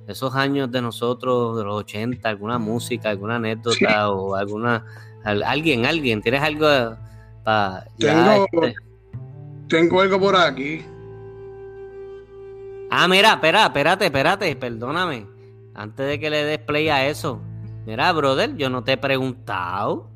esos 0.07 0.35
años 0.35 0.71
de 0.71 0.81
nosotros, 0.83 1.57
de 1.59 1.65
los 1.65 1.75
80, 1.77 2.29
alguna 2.29 2.59
música, 2.59 3.11
alguna 3.11 3.37
anécdota 3.37 4.11
o 4.11 4.35
alguna, 4.37 4.85
al- 5.25 5.43
alguien, 5.43 5.87
alguien, 5.87 6.23
¿tienes 6.23 6.43
algo 6.43 6.67
para 7.45 7.85
Tengo- 7.99 8.47
Tengo 9.69 10.01
algo 10.01 10.21
por 10.21 10.37
aquí. 10.37 10.85
Ah, 12.91 13.09
mira, 13.09 13.33
espera, 13.33 13.65
espérate, 13.67 14.05
espérate, 14.07 14.55
perdóname. 14.57 15.27
Antes 15.75 16.07
de 16.07 16.21
que 16.21 16.29
le 16.31 16.45
des 16.45 16.59
play 16.59 16.91
a 16.91 17.09
eso. 17.09 17.41
Mira, 17.87 18.13
brother, 18.13 18.55
yo 18.57 18.69
no 18.69 18.85
te 18.85 18.93
he 18.93 18.97
preguntado. 18.99 20.11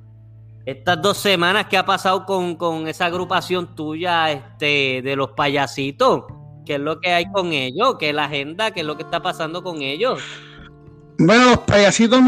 Estas 0.66 1.00
dos 1.00 1.18
semanas 1.18 1.66
que 1.66 1.76
ha 1.76 1.86
pasado 1.86 2.26
con, 2.26 2.56
con 2.56 2.88
esa 2.88 3.06
agrupación 3.06 3.76
tuya 3.76 4.32
este, 4.32 5.00
de 5.00 5.14
los 5.14 5.30
payasitos. 5.30 6.24
¿Qué 6.64 6.74
es 6.74 6.80
lo 6.80 6.98
que 6.98 7.12
hay 7.12 7.30
con 7.30 7.52
ellos? 7.52 7.94
¿Qué 8.00 8.08
es 8.08 8.14
la 8.16 8.24
agenda? 8.24 8.72
¿Qué 8.72 8.80
es 8.80 8.86
lo 8.86 8.96
que 8.96 9.04
está 9.04 9.22
pasando 9.22 9.62
con 9.62 9.80
ellos? 9.80 10.20
Bueno, 11.18 11.50
los 11.50 11.58
payasitos. 11.58 12.22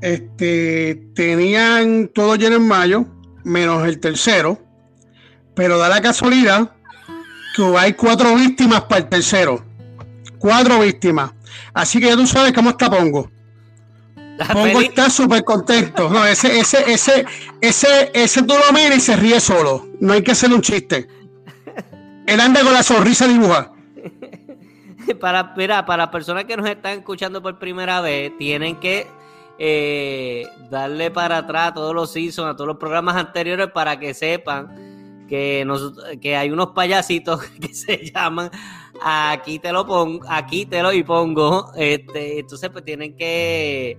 Este, 0.00 0.96
tenían 1.14 2.08
todo 2.08 2.34
lleno 2.34 2.56
en 2.56 2.66
mayo, 2.66 3.06
menos 3.44 3.86
el 3.86 4.00
tercero, 4.00 4.58
pero 5.54 5.78
da 5.78 5.88
la 5.88 6.00
casualidad 6.00 6.72
que 7.54 7.62
hay 7.78 7.92
cuatro 7.92 8.34
víctimas 8.34 8.80
para 8.82 9.02
el 9.02 9.08
tercero. 9.08 9.69
Cuatro 10.40 10.80
víctimas. 10.80 11.32
Así 11.74 12.00
que 12.00 12.06
ya 12.06 12.16
tú 12.16 12.26
sabes 12.26 12.52
cómo 12.52 12.70
está 12.70 12.90
Pongo. 12.90 13.30
Pongo 14.52 14.80
está 14.80 15.10
súper 15.10 15.44
contento. 15.44 16.08
No, 16.08 16.24
ese, 16.24 16.58
ese, 16.58 16.90
ese, 16.90 17.26
ese, 17.60 18.10
ese 18.14 18.42
tú 18.42 18.54
lo 18.54 18.72
miras 18.72 18.96
y 18.96 19.00
se 19.00 19.16
ríe 19.16 19.38
solo. 19.38 19.86
No 20.00 20.14
hay 20.14 20.22
que 20.22 20.32
hacerle 20.32 20.56
un 20.56 20.62
chiste. 20.62 21.06
Él 22.26 22.40
anda 22.40 22.62
con 22.62 22.72
la 22.72 22.82
sonrisa 22.82 23.28
dibujada. 23.28 23.72
para, 25.20 25.52
mira, 25.56 25.84
para 25.84 26.04
las 26.04 26.12
personas 26.12 26.44
que 26.44 26.56
nos 26.56 26.66
están 26.66 27.00
escuchando 27.00 27.42
por 27.42 27.58
primera 27.58 28.00
vez, 28.00 28.32
tienen 28.38 28.80
que 28.80 29.06
eh, 29.58 30.46
darle 30.70 31.10
para 31.10 31.36
atrás 31.36 31.68
a 31.68 31.74
todos 31.74 31.94
los 31.94 32.10
seasons, 32.10 32.48
a 32.48 32.56
todos 32.56 32.68
los 32.68 32.78
programas 32.78 33.16
anteriores 33.16 33.68
para 33.74 34.00
que 34.00 34.14
sepan 34.14 35.26
que, 35.28 35.64
nos, 35.66 35.92
que 36.20 36.34
hay 36.34 36.50
unos 36.50 36.68
payasitos 36.68 37.42
que 37.60 37.74
se 37.74 38.10
llaman 38.10 38.50
aquí 39.02 39.58
te 39.58 39.72
lo 39.72 39.86
pongo, 39.86 40.24
aquí 40.28 40.66
te 40.66 40.82
lo 40.82 40.92
y 40.92 41.02
pongo. 41.02 41.72
Este, 41.76 42.40
entonces, 42.40 42.70
pues 42.70 42.84
tienen 42.84 43.16
que, 43.16 43.98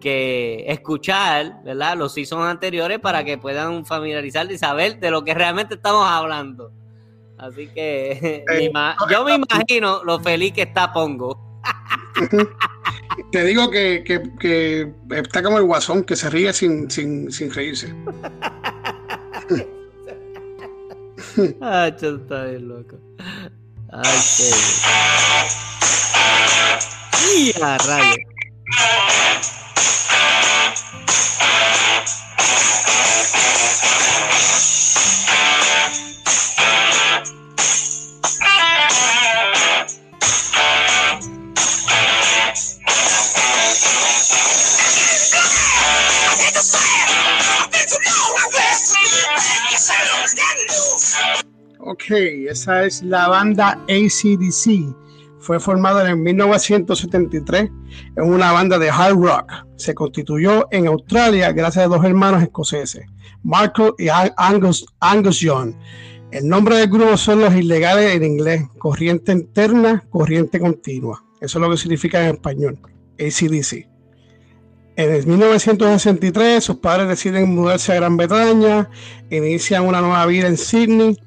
que 0.00 0.64
escuchar, 0.68 1.62
¿verdad? 1.64 1.96
Los 1.96 2.14
seasons 2.14 2.44
anteriores 2.46 2.98
para 2.98 3.24
que 3.24 3.38
puedan 3.38 3.84
familiarizarse 3.86 4.54
y 4.54 4.58
saber 4.58 4.98
de 5.00 5.10
lo 5.10 5.24
que 5.24 5.34
realmente 5.34 5.74
estamos 5.74 6.06
hablando. 6.08 6.72
Así 7.38 7.68
que 7.68 8.44
ima- 8.72 8.96
yo 9.10 9.24
me 9.24 9.34
imagino 9.34 10.04
lo 10.04 10.20
feliz 10.20 10.52
que 10.52 10.62
está 10.62 10.92
Pongo. 10.92 11.60
Te 13.30 13.44
digo 13.44 13.70
que, 13.70 14.02
que- 14.04 14.22
que 14.38 14.92
está 15.10 15.42
como 15.42 15.58
el 15.58 15.64
guasón, 15.64 16.04
que 16.04 16.16
se 16.16 16.30
ríe 16.30 16.52
sin, 16.52 16.90
sin, 16.90 17.30
sin 17.30 17.52
reírse. 17.52 17.94
Yo 22.00 22.16
está 22.16 22.44
bien 22.44 22.68
loco. 22.68 22.96
Ay, 23.94 24.20
qué. 24.38 24.50
¡Y 27.36 27.62
a 27.62 27.76
rayo! 27.76 28.16
Ok, 51.92 52.04
esa 52.48 52.86
es 52.86 53.02
la 53.02 53.28
banda 53.28 53.78
ACDC. 53.86 54.96
Fue 55.40 55.60
formada 55.60 56.08
en 56.08 56.22
1973. 56.22 57.64
Es 58.16 58.24
una 58.24 58.50
banda 58.50 58.78
de 58.78 58.88
hard 58.88 59.16
rock. 59.16 59.52
Se 59.76 59.94
constituyó 59.94 60.66
en 60.70 60.86
Australia 60.86 61.52
gracias 61.52 61.84
a 61.84 61.88
dos 61.88 62.02
hermanos 62.02 62.42
escoceses, 62.42 63.04
Marco 63.42 63.94
y 63.98 64.08
Angus, 64.08 64.86
Angus 65.00 65.40
Young. 65.40 65.74
El 66.30 66.48
nombre 66.48 66.76
del 66.76 66.88
grupo 66.88 67.14
son 67.18 67.40
los 67.40 67.54
ilegales 67.54 68.14
en 68.16 68.24
inglés, 68.24 68.62
corriente 68.78 69.32
interna, 69.32 70.02
corriente 70.08 70.58
continua. 70.58 71.22
Eso 71.42 71.58
es 71.58 71.62
lo 71.62 71.70
que 71.70 71.76
significa 71.76 72.26
en 72.26 72.36
español, 72.36 72.78
ACDC. 73.20 73.86
En 74.96 75.10
el 75.10 75.26
1963 75.26 76.64
sus 76.64 76.76
padres 76.76 77.08
deciden 77.08 77.54
mudarse 77.54 77.92
a 77.92 77.96
Gran 77.96 78.16
Bretaña, 78.16 78.88
inician 79.28 79.84
una 79.84 80.00
nueva 80.00 80.24
vida 80.24 80.48
en 80.48 80.56
Sydney. 80.56 81.18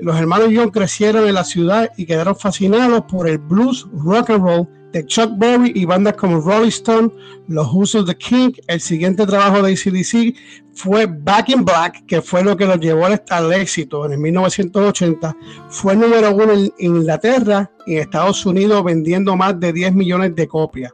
Los 0.00 0.18
hermanos 0.18 0.50
Young 0.50 0.70
crecieron 0.70 1.28
en 1.28 1.34
la 1.34 1.44
ciudad 1.44 1.90
y 1.96 2.06
quedaron 2.06 2.36
fascinados 2.36 3.02
por 3.08 3.28
el 3.28 3.38
blues, 3.38 3.86
rock 3.92 4.30
and 4.30 4.42
roll 4.42 4.68
de 4.92 5.06
Chuck 5.06 5.32
Berry 5.36 5.72
y 5.74 5.84
bandas 5.84 6.14
como 6.14 6.40
Rolling 6.40 6.68
Stone, 6.68 7.10
Los 7.48 7.94
of 7.94 8.06
the 8.06 8.14
King. 8.16 8.52
El 8.66 8.80
siguiente 8.80 9.26
trabajo 9.26 9.62
de 9.62 9.72
ACDC 9.72 10.34
fue 10.74 11.06
Back 11.06 11.50
in 11.50 11.64
Black, 11.64 12.04
que 12.06 12.22
fue 12.22 12.42
lo 12.42 12.56
que 12.56 12.66
los 12.66 12.80
llevó 12.80 13.06
al, 13.06 13.52
éxito 13.52 14.06
en 14.06 14.12
el 14.12 14.18
1980. 14.18 15.36
Fue 15.68 15.94
número 15.94 16.34
uno 16.34 16.52
en 16.52 16.72
Inglaterra 16.78 17.70
y 17.86 17.94
en 17.94 18.00
Estados 18.00 18.44
Unidos 18.46 18.82
vendiendo 18.84 19.36
más 19.36 19.58
de 19.60 19.72
10 19.72 19.94
millones 19.94 20.34
de 20.34 20.48
copias. 20.48 20.92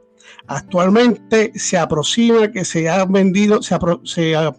Actualmente 0.49 1.53
se 1.55 1.79
aproxima 1.79 2.51
que 2.51 2.65
se 2.65 2.89
han 2.89 3.11
vendido, 3.13 3.63
se, 3.63 3.75
ah, 4.35 4.55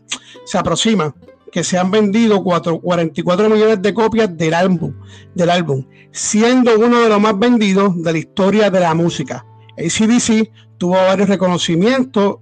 se 0.45 0.57
aproxima 0.57 1.13
que 1.51 1.63
se 1.63 1.77
han 1.77 1.91
vendido 1.91 2.43
cuatro- 2.43 2.79
44 2.79 3.49
millones 3.49 3.81
de 3.81 3.93
copias 3.93 4.35
del 4.37 4.53
álbum, 4.53 4.93
del 5.33 5.49
álbum, 5.49 5.85
siendo 6.11 6.77
uno 6.77 7.01
de 7.01 7.09
los 7.09 7.21
más 7.21 7.37
vendidos 7.37 8.01
de 8.01 8.11
la 8.11 8.17
historia 8.17 8.69
de 8.69 8.79
la 8.79 8.93
música. 8.93 9.45
ACDC 9.77 10.51
tuvo 10.77 10.93
varios 10.95 11.29
reconocimientos 11.29 12.37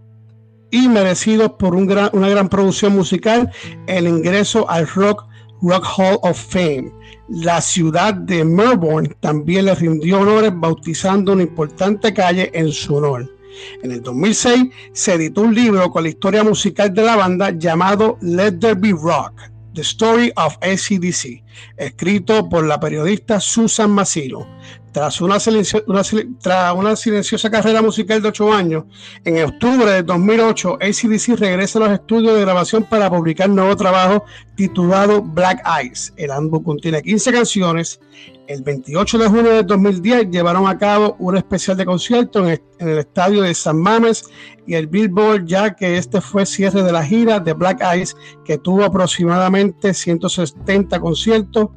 y 0.71 0.87
merecidos 0.87 1.51
por 1.59 1.75
una 1.75 2.09
gran 2.09 2.49
producción 2.49 2.93
musical, 2.93 3.51
el 3.87 4.07
ingreso 4.07 4.69
al 4.69 4.87
Rock, 4.87 5.25
Rock 5.61 5.85
Hall 5.97 6.19
of 6.23 6.37
Fame. 6.37 6.91
La 7.29 7.61
ciudad 7.61 8.13
de 8.13 8.43
Melbourne 8.43 9.15
también 9.19 9.65
le 9.65 9.75
rindió 9.75 10.19
honores 10.19 10.51
bautizando 10.53 11.33
una 11.33 11.43
importante 11.43 12.13
calle 12.13 12.51
en 12.53 12.71
su 12.71 12.95
honor. 12.95 13.34
En 13.83 13.91
el 13.91 14.01
2006 14.01 14.65
se 14.93 15.13
editó 15.13 15.41
un 15.41 15.55
libro 15.55 15.89
con 15.91 16.03
la 16.03 16.09
historia 16.09 16.43
musical 16.43 16.93
de 16.93 17.03
la 17.03 17.15
banda 17.15 17.51
llamado 17.51 18.17
Let 18.21 18.53
There 18.59 18.75
Be 18.75 18.91
Rock, 18.91 19.33
The 19.73 19.81
Story 19.81 20.31
of 20.35 20.55
ACDC, 20.61 21.43
escrito 21.77 22.47
por 22.49 22.65
la 22.65 22.79
periodista 22.79 23.39
Susan 23.39 23.91
Masino. 23.91 24.47
Tras 24.93 25.19
una, 25.19 25.41
silencio- 25.41 25.83
una 25.87 26.03
tras 26.41 26.73
una 26.73 26.95
silenciosa 26.95 27.49
carrera 27.49 27.81
musical 27.81 28.21
de 28.21 28.29
ocho 28.29 28.53
años, 28.53 28.85
en 29.25 29.43
octubre 29.43 29.91
de 29.91 30.03
2008, 30.03 30.75
ACDC 30.81 31.35
regresa 31.37 31.79
a 31.79 31.81
los 31.89 31.91
estudios 31.91 32.33
de 32.35 32.39
grabación 32.39 32.85
para 32.85 33.09
publicar 33.09 33.49
nuevo 33.49 33.75
trabajo 33.75 34.23
titulado 34.55 35.21
Black 35.21 35.61
Eyes. 35.81 36.13
El 36.15 36.31
álbum 36.31 36.63
contiene 36.63 37.01
15 37.01 37.33
canciones. 37.33 37.99
El 38.47 38.61
28 38.61 39.17
de 39.17 39.27
junio 39.27 39.51
de 39.51 39.63
2010 39.63 40.29
llevaron 40.29 40.67
a 40.67 40.77
cabo 40.77 41.15
un 41.17 41.35
especial 41.35 41.77
de 41.77 41.85
concierto 41.85 42.47
en 42.47 42.61
el, 42.79 42.99
estadio 42.99 43.41
de 43.41 43.55
San 43.55 43.77
Mames 43.77 44.29
y 44.67 44.75
el 44.75 44.85
Billboard, 44.85 45.45
ya 45.45 45.75
que 45.75 45.97
este 45.97 46.21
fue 46.21 46.45
cierre 46.45 46.83
de 46.83 46.91
la 46.91 47.03
gira 47.03 47.39
de 47.39 47.53
Black 47.53 47.81
Eyes, 47.81 48.15
que 48.43 48.59
tuvo 48.59 48.83
aproximadamente 48.83 49.95
170 49.95 50.99
conciertos 50.99 51.69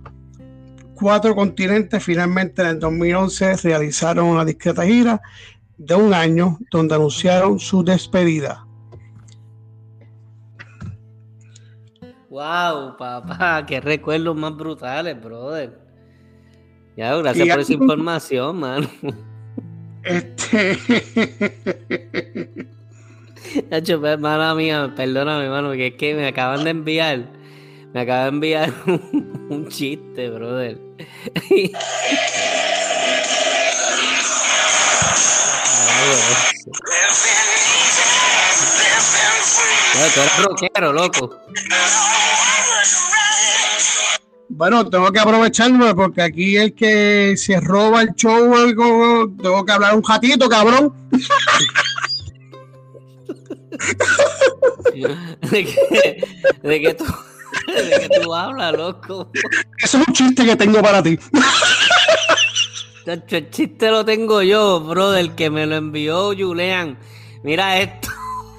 cuatro 0.94 1.34
continentes. 1.34 2.04
Finalmente, 2.04 2.60
en 2.60 2.68
el 2.68 2.80
2011 2.80 3.56
realizaron 3.62 4.26
una 4.26 4.44
discreta 4.44 4.84
gira 4.84 5.22
de 5.78 5.94
un 5.94 6.12
año 6.12 6.58
donde 6.70 6.96
anunciaron 6.96 7.58
su 7.58 7.82
despedida. 7.82 8.66
Wow, 12.28 12.96
papá, 12.98 13.64
qué 13.66 13.80
recuerdos 13.80 14.36
más 14.36 14.54
brutales, 14.54 15.18
brother. 15.18 15.87
Ya, 16.98 17.14
gracias 17.14 17.46
Y 17.46 17.50
por 17.50 17.60
esa 17.60 17.72
información, 17.74 18.58
mano. 18.58 18.90
Este, 20.02 20.76
Nacho, 23.70 24.00
mala 24.00 24.52
mía, 24.56 24.92
perdóname, 24.96 25.48
mano, 25.48 25.70
que 25.74 25.86
es 25.86 25.94
que 25.94 26.14
me 26.14 26.26
acaban 26.26 26.64
de 26.64 26.70
enviar, 26.70 27.30
me 27.94 28.00
acaban 28.00 28.24
de 28.24 28.28
enviar 28.30 28.74
un, 28.86 29.46
un 29.48 29.68
chiste, 29.68 30.28
brother. 30.28 30.76
Ya, 39.94 40.08
tú 40.14 40.20
eres 40.20 40.36
rockero, 40.44 40.92
loco. 40.92 41.40
Bueno, 44.58 44.90
tengo 44.90 45.10
que 45.12 45.20
aprovecharme 45.20 45.94
porque 45.94 46.20
aquí 46.20 46.56
el 46.56 46.74
que 46.74 47.36
se 47.36 47.60
roba 47.60 48.02
el 48.02 48.12
show 48.16 48.52
o 48.52 48.56
algo, 48.56 49.32
tengo 49.40 49.64
que 49.64 49.70
hablar 49.70 49.94
un 49.94 50.02
ratito, 50.02 50.48
cabrón. 50.48 50.92
¿De 55.52 55.64
qué, 55.64 56.26
de 56.60 56.80
qué 56.80 56.94
tú, 56.94 57.04
de 57.68 58.00
qué 58.00 58.08
tú 58.20 58.34
hablas, 58.34 58.72
loco? 58.72 59.30
Eso 59.80 59.98
es 59.98 60.08
un 60.08 60.12
chiste 60.12 60.44
que 60.44 60.56
tengo 60.56 60.82
para 60.82 61.04
ti. 61.04 61.16
El 63.06 63.50
chiste 63.50 63.92
lo 63.92 64.04
tengo 64.04 64.42
yo, 64.42 64.80
brother, 64.80 65.30
que 65.36 65.50
me 65.50 65.66
lo 65.66 65.76
envió 65.76 66.34
Julián. 66.36 66.98
Mira 67.44 67.78
esto. 67.78 68.08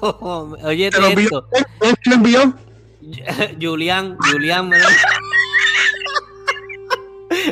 Oye, 0.64 0.90
¿Te 0.90 0.98
lo 0.98 1.08
envió? 1.08 1.46
esto. 1.52 1.68
¿Quién 1.78 1.94
te 2.02 2.08
lo 2.08 2.16
envió? 2.16 2.54
Julián, 3.60 4.16
Julián 4.18 4.70
me 4.70 4.78
lo... 4.78 4.86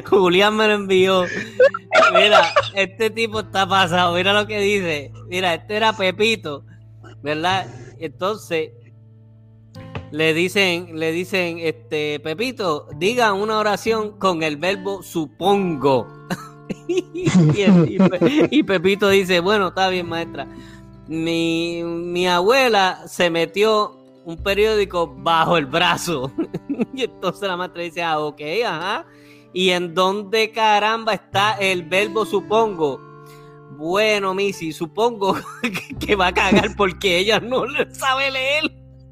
Julián 0.08 0.56
me 0.56 0.66
lo 0.68 0.74
envió. 0.74 1.24
Mira, 2.12 2.52
este 2.74 3.10
tipo 3.10 3.40
está 3.40 3.68
pasado. 3.68 4.14
Mira 4.14 4.32
lo 4.32 4.46
que 4.46 4.60
dice. 4.60 5.12
Mira, 5.28 5.54
este 5.54 5.76
era 5.76 5.92
Pepito, 5.92 6.64
¿verdad? 7.22 7.66
Entonces 7.98 8.70
le 10.10 10.32
dicen, 10.32 10.98
le 10.98 11.12
dicen, 11.12 11.58
este 11.58 12.20
Pepito, 12.20 12.88
diga 12.96 13.32
una 13.32 13.58
oración 13.58 14.18
con 14.18 14.42
el 14.42 14.56
verbo 14.56 15.02
supongo. 15.02 16.08
y, 16.88 18.62
Pepito 18.62 19.08
dice, 19.08 19.40
bueno, 19.40 19.68
está 19.68 19.88
bien, 19.88 20.08
maestra. 20.08 20.46
Mi, 21.06 21.82
mi 21.84 22.26
abuela 22.26 23.02
se 23.06 23.30
metió 23.30 23.98
un 24.24 24.36
periódico 24.36 25.06
bajo 25.06 25.56
el 25.56 25.66
brazo. 25.66 26.32
y 26.94 27.04
entonces 27.04 27.48
la 27.48 27.56
maestra 27.56 27.82
dice, 27.82 28.02
ah, 28.02 28.18
ok, 28.18 28.40
ajá. 28.66 29.06
¿Y 29.52 29.70
en 29.70 29.94
dónde 29.94 30.52
caramba 30.52 31.14
está 31.14 31.54
el 31.54 31.84
verbo 31.84 32.26
supongo? 32.26 33.00
Bueno, 33.78 34.34
Missy, 34.34 34.72
supongo 34.72 35.38
que, 36.00 36.16
va 36.16 36.26
a 36.28 36.34
cagar 36.34 36.76
porque 36.76 37.18
ella 37.18 37.40
no 37.40 37.64
le 37.64 37.92
sabe 37.94 38.30
leer. 38.30 38.64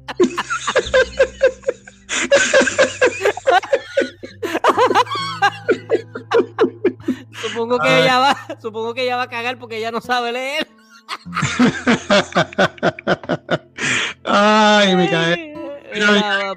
supongo 7.41 7.79
que 7.79 7.89
Ay. 7.89 8.03
ella 8.03 8.19
va, 8.19 8.37
supongo 8.61 8.93
que 8.93 9.01
ella 9.03 9.17
va 9.17 9.23
a 9.23 9.29
cagar 9.29 9.57
porque 9.57 9.77
ella 9.77 9.89
no 9.91 10.01
sabe 10.01 10.33
leer. 10.33 10.67
Ay. 14.23 14.95
Mira, 14.95 15.35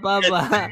papá. 0.02 0.68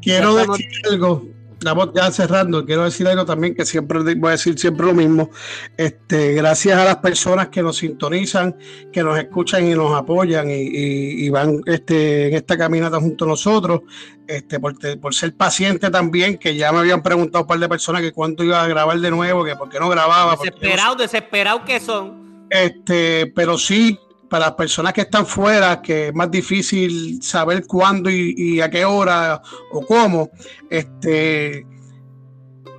Quiero 0.00 0.36
decir 0.36 0.66
algo. 0.90 1.22
Estamos 1.58 1.90
ya 1.92 2.10
cerrando. 2.12 2.64
Quiero 2.64 2.84
decir 2.84 3.08
algo 3.08 3.24
también 3.26 3.52
que 3.54 3.64
siempre 3.64 3.98
voy 4.14 4.28
a 4.28 4.32
decir 4.32 4.56
siempre 4.58 4.86
lo 4.86 4.94
mismo. 4.94 5.30
Este, 5.76 6.32
gracias 6.34 6.78
a 6.78 6.84
las 6.84 6.96
personas 6.98 7.48
que 7.48 7.62
nos 7.62 7.78
sintonizan, 7.78 8.56
que 8.92 9.02
nos 9.02 9.18
escuchan 9.18 9.66
y 9.66 9.74
nos 9.74 9.92
apoyan 9.92 10.48
y, 10.48 10.54
y- 10.54 11.26
y 11.26 11.30
van 11.30 11.60
este, 11.66 12.28
en 12.28 12.34
esta 12.34 12.56
caminata 12.56 13.00
junto 13.00 13.24
a 13.24 13.28
nosotros. 13.28 13.80
Este, 14.26 14.60
por, 14.60 14.76
ser 15.14 15.34
paciente 15.34 15.90
también, 15.90 16.38
que 16.38 16.54
ya 16.54 16.70
me 16.70 16.78
habían 16.78 17.02
preguntado 17.02 17.42
un 17.42 17.48
par 17.48 17.58
de 17.58 17.68
personas 17.68 18.02
que 18.02 18.12
cuándo 18.12 18.44
iba 18.44 18.62
a 18.62 18.68
grabar 18.68 19.00
de 19.00 19.10
nuevo, 19.10 19.44
que 19.44 19.56
por 19.56 19.68
qué 19.68 19.80
no 19.80 19.88
grababa. 19.88 20.36
no 20.36 20.42
Desesperados, 20.42 20.98
desesperados 20.98 21.62
que 21.62 21.80
son. 21.80 22.46
este, 22.50 23.32
pero 23.34 23.58
sí, 23.58 23.98
para 24.28 24.46
las 24.46 24.54
personas 24.54 24.92
que 24.92 25.02
están 25.02 25.26
fuera, 25.26 25.80
que 25.82 26.08
es 26.08 26.14
más 26.14 26.30
difícil 26.30 27.22
saber 27.22 27.66
cuándo 27.66 28.10
y, 28.10 28.34
y 28.36 28.60
a 28.60 28.70
qué 28.70 28.84
hora 28.84 29.40
o 29.72 29.84
cómo, 29.86 30.30
este, 30.70 31.66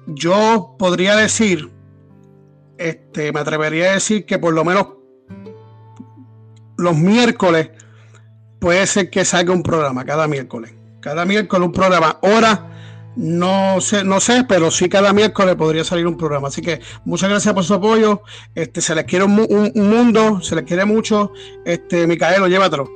yo 0.07 0.75
podría 0.77 1.15
decir, 1.15 1.69
este, 2.77 3.31
me 3.31 3.39
atrevería 3.41 3.91
a 3.91 3.93
decir 3.93 4.25
que 4.25 4.39
por 4.39 4.53
lo 4.53 4.63
menos 4.63 4.87
los 6.77 6.95
miércoles 6.95 7.71
puede 8.59 8.85
ser 8.87 9.09
que 9.09 9.25
salga 9.25 9.53
un 9.53 9.63
programa 9.63 10.05
cada 10.05 10.27
miércoles. 10.27 10.73
Cada 11.01 11.25
miércoles 11.25 11.67
un 11.67 11.73
programa. 11.73 12.19
Hora, 12.21 12.78
no 13.15 13.81
sé, 13.81 14.03
no 14.03 14.19
sé, 14.19 14.45
pero 14.47 14.71
sí 14.71 14.87
cada 14.89 15.11
miércoles 15.13 15.55
podría 15.55 15.83
salir 15.83 16.07
un 16.07 16.17
programa. 16.17 16.47
Así 16.47 16.61
que 16.61 16.79
muchas 17.05 17.29
gracias 17.29 17.53
por 17.53 17.63
su 17.63 17.73
apoyo. 17.73 18.21
Este, 18.55 18.81
se 18.81 18.95
les 18.95 19.05
quiere 19.05 19.25
un, 19.25 19.31
mu- 19.35 19.47
un- 19.49 19.71
un 19.75 19.89
mundo, 19.89 20.41
se 20.41 20.55
les 20.55 20.63
quiere 20.65 20.85
mucho. 20.85 21.31
Este, 21.65 22.07
Micaelo, 22.07 22.47
llévatelo. 22.47 22.89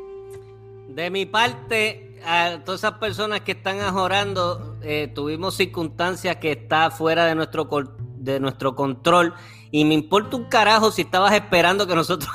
De 0.89 1.09
mi 1.09 1.25
parte, 1.25 2.19
a 2.25 2.59
todas 2.63 2.81
esas 2.81 2.99
personas 2.99 3.41
que 3.41 3.53
están 3.53 3.79
ajorando, 3.81 4.77
eh, 4.83 5.11
tuvimos 5.13 5.55
circunstancias 5.55 6.35
que 6.37 6.51
está 6.51 6.91
fuera 6.91 7.25
de 7.25 7.35
nuestro, 7.35 7.67
col- 7.67 7.95
de 8.17 8.39
nuestro 8.39 8.75
control. 8.75 9.33
Y 9.71 9.85
me 9.85 9.95
importa 9.95 10.37
un 10.37 10.45
carajo 10.45 10.91
si 10.91 11.01
estabas 11.01 11.33
esperando 11.33 11.87
que 11.87 11.95
nosotros 11.95 12.29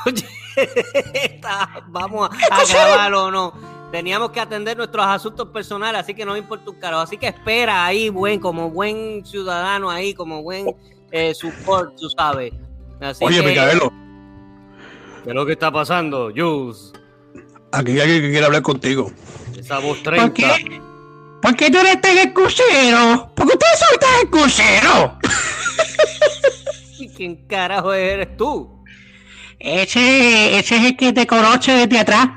vamos 1.88 2.28
a, 2.50 2.54
a 2.56 2.64
grabar 2.64 3.14
o 3.14 3.30
no. 3.30 3.77
Teníamos 3.90 4.30
que 4.30 4.40
atender 4.40 4.76
nuestros 4.76 5.04
asuntos 5.06 5.48
personales, 5.48 6.02
así 6.02 6.12
que 6.14 6.24
no 6.24 6.32
me 6.32 6.38
importa 6.38 6.70
un 6.70 6.78
carajo. 6.78 7.02
Así 7.02 7.16
que 7.16 7.28
espera 7.28 7.86
ahí, 7.86 8.10
buen, 8.10 8.38
como 8.38 8.70
buen 8.70 9.24
ciudadano 9.24 9.90
ahí, 9.90 10.12
como 10.12 10.42
buen 10.42 10.66
eh, 11.10 11.32
support, 11.34 11.96
tú 11.98 12.10
sabes. 12.10 12.52
Así 13.00 13.24
Oye, 13.24 13.40
que- 13.40 13.48
Micaelo, 13.48 13.92
¿Qué 15.24 15.30
es 15.30 15.34
lo 15.34 15.44
que 15.46 15.52
está 15.52 15.70
pasando, 15.72 16.30
Jules? 16.36 16.92
aquí 17.72 17.92
hay 17.92 18.00
alguien 18.00 18.22
que 18.22 18.30
quiere 18.30 18.46
hablar 18.46 18.62
contigo. 18.62 19.10
Esa 19.58 19.78
voz 19.78 19.98
¿Por 19.98 20.14
30. 20.14 20.32
qué? 20.34 20.80
¿Por 21.42 21.56
qué 21.56 21.70
tú 21.70 21.78
eres 21.78 22.00
tan 22.00 22.18
excusero? 22.18 23.30
Porque 23.34 23.52
ustedes 23.54 23.78
son 23.78 23.98
tan 23.98 24.20
excuseros. 24.22 25.10
¿Y 26.98 27.08
quién 27.10 27.46
carajo 27.46 27.92
eres 27.92 28.36
tú? 28.36 28.82
Ese, 29.58 30.58
ese 30.58 30.76
es 30.76 30.84
el 30.84 30.96
que 30.96 31.12
te 31.12 31.26
conoce 31.26 31.72
desde 31.72 31.98
atrás. 32.00 32.28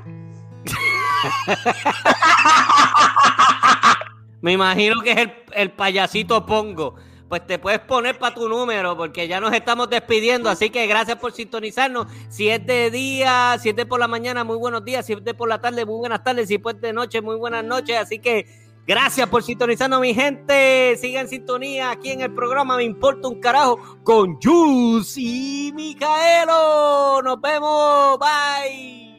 Me 4.42 4.54
imagino 4.54 5.02
que 5.02 5.12
es 5.12 5.18
el, 5.18 5.34
el 5.54 5.72
payasito 5.72 6.46
Pongo. 6.46 6.96
Pues 7.32 7.48
te 7.48 7.60
puedes 7.60 7.80
poner 7.80 8.20
para 8.20 8.36
tu 8.36 8.50
número 8.50 8.98
porque 8.98 9.26
ya 9.26 9.40
nos 9.40 9.54
estamos 9.54 9.90
despidiendo. 9.90 10.50
Así 10.50 10.70
que 10.70 10.86
gracias 10.86 11.18
por 11.18 11.32
sintonizarnos. 11.32 12.08
Si 12.28 12.50
es 12.50 12.66
de 12.66 12.92
día, 12.92 13.58
si 13.58 13.70
es 13.70 13.76
de 13.78 13.86
por 13.86 14.02
la 14.02 14.10
mañana, 14.10 14.44
muy 14.44 14.58
buenos 14.58 14.84
días. 14.84 15.06
Si 15.06 15.14
es 15.14 15.24
de 15.24 15.34
por 15.34 15.48
la 15.48 15.62
tarde, 15.62 15.86
muy 15.86 15.98
buenas 15.98 16.26
tardes. 16.26 16.50
Si 16.50 16.56
es 16.56 16.82
de 16.82 16.92
noche, 16.92 17.22
muy 17.22 17.38
buenas 17.38 17.64
noches. 17.64 17.98
Así 17.98 18.20
que 18.20 18.48
gracias 18.86 19.30
por 19.30 19.44
sintonizarnos, 19.44 20.02
mi 20.02 20.14
gente. 20.14 20.98
Sigan 20.98 21.30
sintonía 21.30 21.92
aquí 21.92 22.12
en 22.12 22.20
el 22.20 22.34
programa 22.34 22.76
Me 22.76 22.84
Importa 22.84 23.30
un 23.30 23.40
Carajo 23.40 23.80
con 24.04 24.38
Jus 24.42 25.18
y 25.18 25.72
Micaelo. 25.74 27.22
Nos 27.22 27.40
vemos. 27.40 28.20
Bye. 28.20 29.11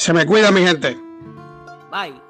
Se 0.00 0.14
me 0.14 0.24
cuida, 0.24 0.50
mi 0.50 0.62
gente. 0.62 0.96
Bye. 1.90 2.29